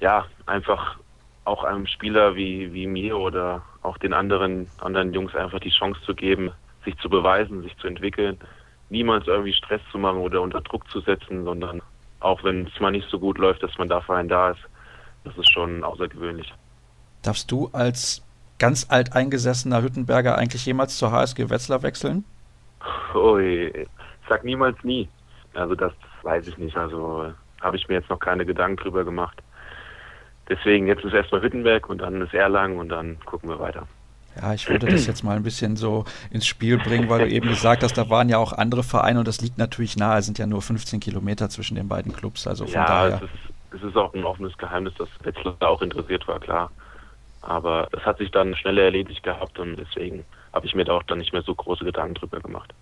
[0.01, 0.99] Ja, einfach
[1.45, 6.01] auch einem Spieler wie, wie mir oder auch den anderen, anderen Jungs einfach die Chance
[6.05, 6.53] zu geben,
[6.85, 8.39] sich zu beweisen, sich zu entwickeln.
[8.91, 11.83] Niemals irgendwie Stress zu machen oder unter Druck zu setzen, sondern
[12.21, 14.61] auch wenn es mal nicht so gut läuft, dass man da für einen da ist.
[15.25, 16.53] Das ist schon außergewöhnlich.
[17.23, 18.23] Darfst du als
[18.59, 22.25] ganz alteingesessener Hüttenberger eigentlich jemals zur HSG Wetzlar wechseln?
[23.15, 23.87] Ui,
[24.29, 25.09] sag niemals nie.
[25.55, 25.93] Also das
[26.23, 26.77] weiß ich nicht.
[26.77, 29.43] Also habe ich mir jetzt noch keine Gedanken drüber gemacht.
[30.49, 33.87] Deswegen jetzt ist erstmal Hüttenberg und dann ist Erlangen und dann gucken wir weiter.
[34.41, 37.49] Ja, ich würde das jetzt mal ein bisschen so ins Spiel bringen, weil du eben
[37.49, 40.19] gesagt hast, da waren ja auch andere Vereine und das liegt natürlich nahe.
[40.19, 42.47] Es sind ja nur 15 Kilometer zwischen den beiden Clubs.
[42.47, 43.17] Also von ja, daher.
[43.17, 46.71] Es ist, es ist auch ein offenes Geheimnis, dass Wetzlar auch interessiert war, klar.
[47.41, 51.03] Aber das hat sich dann schneller erledigt gehabt und deswegen habe ich mir da auch
[51.05, 52.75] dann nicht mehr so große Gedanken drüber gemacht.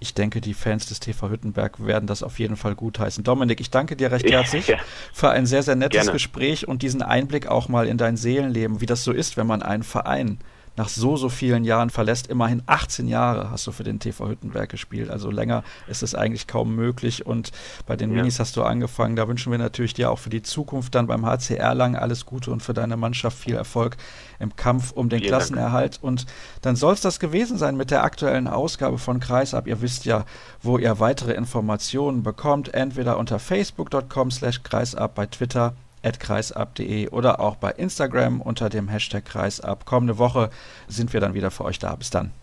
[0.00, 3.24] Ich denke, die Fans des TV Hüttenberg werden das auf jeden Fall gutheißen.
[3.24, 4.76] Dominik, ich danke dir recht herzlich ja.
[5.12, 6.12] für ein sehr, sehr nettes Gerne.
[6.12, 9.62] Gespräch und diesen Einblick auch mal in dein Seelenleben, wie das so ist, wenn man
[9.62, 10.38] einen Verein
[10.76, 12.26] nach so, so vielen Jahren verlässt.
[12.26, 15.10] Immerhin 18 Jahre hast du für den TV Hüttenberg gespielt.
[15.10, 17.26] Also länger ist es eigentlich kaum möglich.
[17.26, 17.52] Und
[17.86, 18.16] bei den ja.
[18.16, 19.16] Minis hast du angefangen.
[19.16, 22.50] Da wünschen wir natürlich dir auch für die Zukunft dann beim HCR lang alles Gute
[22.50, 23.96] und für deine Mannschaft viel Erfolg
[24.40, 25.94] im Kampf um den Vielen Klassenerhalt.
[25.94, 26.04] Dank.
[26.04, 26.26] Und
[26.62, 29.66] dann soll es das gewesen sein mit der aktuellen Ausgabe von Kreisab.
[29.66, 30.24] Ihr wisst ja,
[30.62, 32.74] wo ihr weitere Informationen bekommt.
[32.74, 35.74] Entweder unter facebook.com slash kreisab bei Twitter
[36.12, 39.86] kreisab.de oder auch bei Instagram unter dem Hashtag Kreisab.
[39.86, 40.50] Kommende Woche
[40.86, 41.96] sind wir dann wieder für euch da.
[41.96, 42.34] Bis dann.